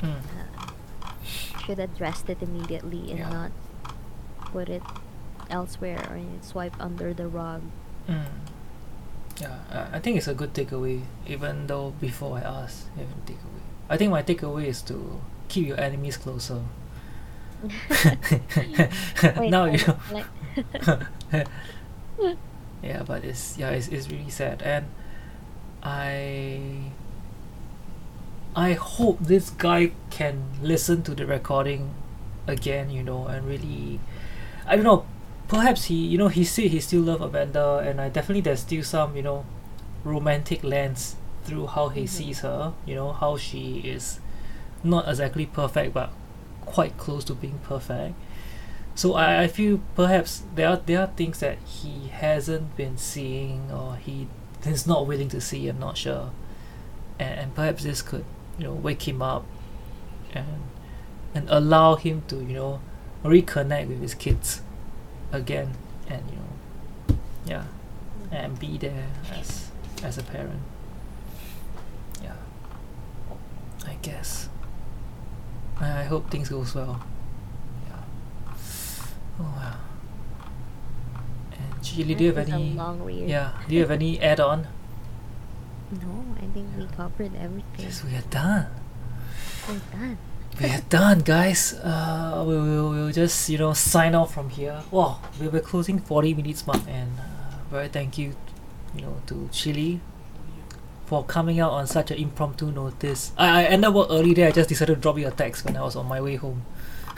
Mm. 0.00 0.20
uh, 0.20 0.70
should 1.24 1.78
address 1.80 2.22
it 2.28 2.42
immediately 2.42 3.10
and 3.10 3.18
Yeah. 3.24 3.30
not 3.32 3.50
put 4.52 4.68
it 4.68 4.82
elsewhere 5.50 5.98
or 6.10 6.20
swipe 6.42 6.76
under 6.78 7.12
the 7.14 7.26
rug. 7.26 7.62
Mm. 8.08 8.24
Yeah, 9.40 9.58
I- 9.72 9.96
I 9.96 9.98
think 10.00 10.16
it's 10.16 10.28
a 10.28 10.34
good 10.34 10.52
takeaway, 10.54 11.02
even 11.26 11.66
though 11.66 11.90
before 12.00 12.38
I 12.38 12.42
asked, 12.42 12.86
a 12.96 13.02
takeaway. 13.26 13.64
I 13.90 13.96
think 13.96 14.10
my 14.12 14.22
takeaway 14.22 14.66
is 14.66 14.80
to 14.92 15.20
keep 15.48 15.66
your 15.66 15.80
enemies 15.80 16.16
closer. 16.16 16.62
Wait, 19.40 19.50
now 19.56 19.64
you 19.64 19.78
yeah, 22.82 23.02
but 23.02 23.24
it's 23.24 23.56
yeah, 23.58 23.70
it's, 23.70 23.88
it's 23.88 24.10
really 24.10 24.30
sad, 24.30 24.62
and 24.62 24.86
I 25.82 26.60
I 28.56 28.72
hope 28.74 29.18
this 29.20 29.50
guy 29.50 29.92
can 30.10 30.42
listen 30.62 31.02
to 31.04 31.14
the 31.14 31.26
recording 31.26 31.94
again, 32.46 32.90
you 32.90 33.02
know, 33.02 33.26
and 33.26 33.46
really, 33.46 33.98
I 34.66 34.76
don't 34.76 34.84
know, 34.84 35.06
perhaps 35.48 35.84
he, 35.86 35.94
you 35.96 36.18
know, 36.18 36.28
he 36.28 36.44
said 36.44 36.66
he 36.66 36.80
still 36.80 37.02
love 37.02 37.20
Amanda, 37.20 37.78
and 37.78 38.00
I 38.00 38.08
definitely 38.08 38.42
there's 38.42 38.60
still 38.60 38.84
some, 38.84 39.16
you 39.16 39.22
know, 39.22 39.44
romantic 40.04 40.62
lens 40.64 41.16
through 41.44 41.66
how 41.68 41.88
he 41.88 42.02
Mhm. 42.04 42.08
sees 42.08 42.40
her, 42.40 42.72
you 42.86 42.94
know, 42.94 43.12
how 43.12 43.36
she 43.36 43.80
is 43.80 44.20
not 44.84 45.08
exactly 45.08 45.46
perfect, 45.46 45.94
but 45.94 46.10
quite 46.66 46.96
close 46.98 47.24
to 47.24 47.34
being 47.34 47.58
perfect. 47.64 48.14
So 48.94 49.14
I, 49.14 49.42
I 49.42 49.46
feel 49.48 49.80
perhaps 49.96 50.42
there 50.54 50.68
are 50.68 50.76
there 50.76 51.00
are 51.00 51.06
things 51.08 51.40
that 51.40 51.58
he 51.66 52.08
hasn't 52.08 52.76
been 52.76 52.96
seeing 52.96 53.70
or 53.72 53.96
he 53.96 54.28
is 54.64 54.86
not 54.86 55.06
willing 55.06 55.28
to 55.28 55.40
see. 55.40 55.68
I'm 55.68 55.80
not 55.80 55.96
sure, 55.96 56.30
and, 57.18 57.40
and 57.40 57.54
perhaps 57.54 57.82
this 57.82 58.02
could 58.02 58.24
you 58.58 58.64
know 58.64 58.72
wake 58.72 59.08
him 59.08 59.20
up, 59.20 59.44
and 60.32 60.62
and 61.34 61.48
allow 61.50 61.96
him 61.96 62.22
to 62.28 62.36
you 62.36 62.54
know 62.54 62.80
reconnect 63.24 63.88
with 63.88 64.00
his 64.00 64.14
kids 64.14 64.62
again, 65.32 65.74
and 66.08 66.22
you 66.30 66.36
know 66.36 67.18
yeah, 67.46 67.64
and 68.30 68.58
be 68.58 68.78
there 68.78 69.08
as 69.32 69.70
as 70.04 70.18
a 70.18 70.22
parent. 70.22 70.62
Yeah, 72.22 72.36
I 73.86 73.94
guess. 74.02 74.48
I, 75.80 76.00
I 76.00 76.04
hope 76.04 76.30
things 76.30 76.48
goes 76.48 76.74
well. 76.76 77.02
Oh 79.40 79.42
wow. 79.42 79.76
And 81.52 81.82
Chilli, 81.82 82.16
do 82.16 82.24
you 82.24 82.32
have 82.32 82.48
any? 82.48 82.74
long 82.74 83.02
read. 83.02 83.28
Yeah. 83.28 83.52
Do 83.68 83.74
you 83.74 83.80
have 83.80 83.90
any 83.90 84.20
add-on? 84.20 84.66
No, 85.92 86.24
I 86.42 86.46
think 86.50 86.66
we 86.76 86.86
covered 86.96 87.36
everything. 87.36 87.78
Yes, 87.78 88.02
we 88.02 88.16
are 88.16 88.26
done. 88.30 88.66
We're 89.68 89.78
done. 89.92 90.18
We 90.60 90.66
are 90.70 90.80
done, 90.88 91.18
guys. 91.20 91.74
Uh, 91.74 92.42
we 92.46 92.56
will 92.56 92.90
we'll 92.90 93.12
just 93.12 93.48
you 93.48 93.58
know 93.58 93.74
sign 93.74 94.14
off 94.14 94.34
from 94.34 94.50
here. 94.50 94.82
Wow, 94.90 95.20
we 95.40 95.46
were 95.46 95.60
closing 95.60 96.00
forty 96.00 96.34
minutes 96.34 96.66
mark, 96.66 96.82
and 96.88 97.10
uh, 97.20 97.58
very 97.70 97.88
thank 97.88 98.18
you, 98.18 98.34
you 98.96 99.02
know, 99.02 99.20
to 99.26 99.48
Chilli 99.52 100.00
for 101.06 101.22
coming 101.24 101.60
out 101.60 101.72
on 101.72 101.86
such 101.86 102.10
an 102.10 102.18
impromptu 102.18 102.70
notice. 102.72 103.32
I, 103.36 103.62
I 103.62 103.64
ended 103.64 103.92
work 103.94 104.08
early 104.10 104.34
there. 104.34 104.48
I 104.48 104.52
just 104.52 104.68
decided 104.68 104.96
to 104.96 105.00
drop 105.00 105.18
you 105.18 105.28
a 105.28 105.30
text 105.30 105.64
when 105.64 105.76
I 105.76 105.82
was 105.82 105.96
on 105.96 106.06
my 106.06 106.20
way 106.20 106.36
home. 106.36 106.64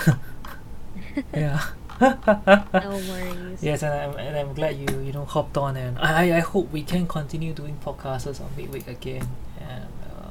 yeah. 1.33 1.63
No 2.01 3.01
worries. 3.09 3.63
Yes, 3.63 3.83
and 3.83 3.93
I'm, 3.95 4.13
and 4.19 4.37
I'm 4.37 4.53
glad 4.55 4.77
you 4.77 5.01
you 5.01 5.13
know 5.13 5.25
hopped 5.25 5.57
on, 5.57 5.77
and 5.77 5.99
I 5.99 6.37
I- 6.37 6.41
hope 6.41 6.71
we 6.73 6.83
can 6.83 7.07
continue 7.09 7.53
doing 7.55 7.79
podcasts 7.85 8.41
on 8.41 8.51
midweek 8.57 8.87
again, 8.89 9.27
and 9.61 9.89
uh, 10.13 10.31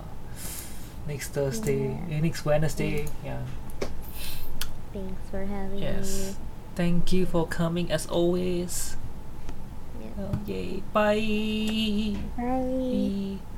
next 1.08 1.30
Thursday, 1.34 1.90
Yeah. 2.10 2.18
eh, 2.18 2.22
next 2.22 2.46
Wednesday, 2.46 3.08
yeah. 3.24 3.42
Thanks 4.94 5.22
for 5.32 5.44
having 5.46 5.80
Yes. 5.80 6.36
Thank 6.76 7.12
you 7.14 7.26
for 7.26 7.48
coming 7.48 7.92
as 7.92 8.06
always. 8.06 8.96
Yeah. 10.00 10.12
Oh, 10.20 10.38
yay! 10.46 10.84
Bye. 10.94 12.20
Bye. 12.38 13.38
Bye. 13.40 13.55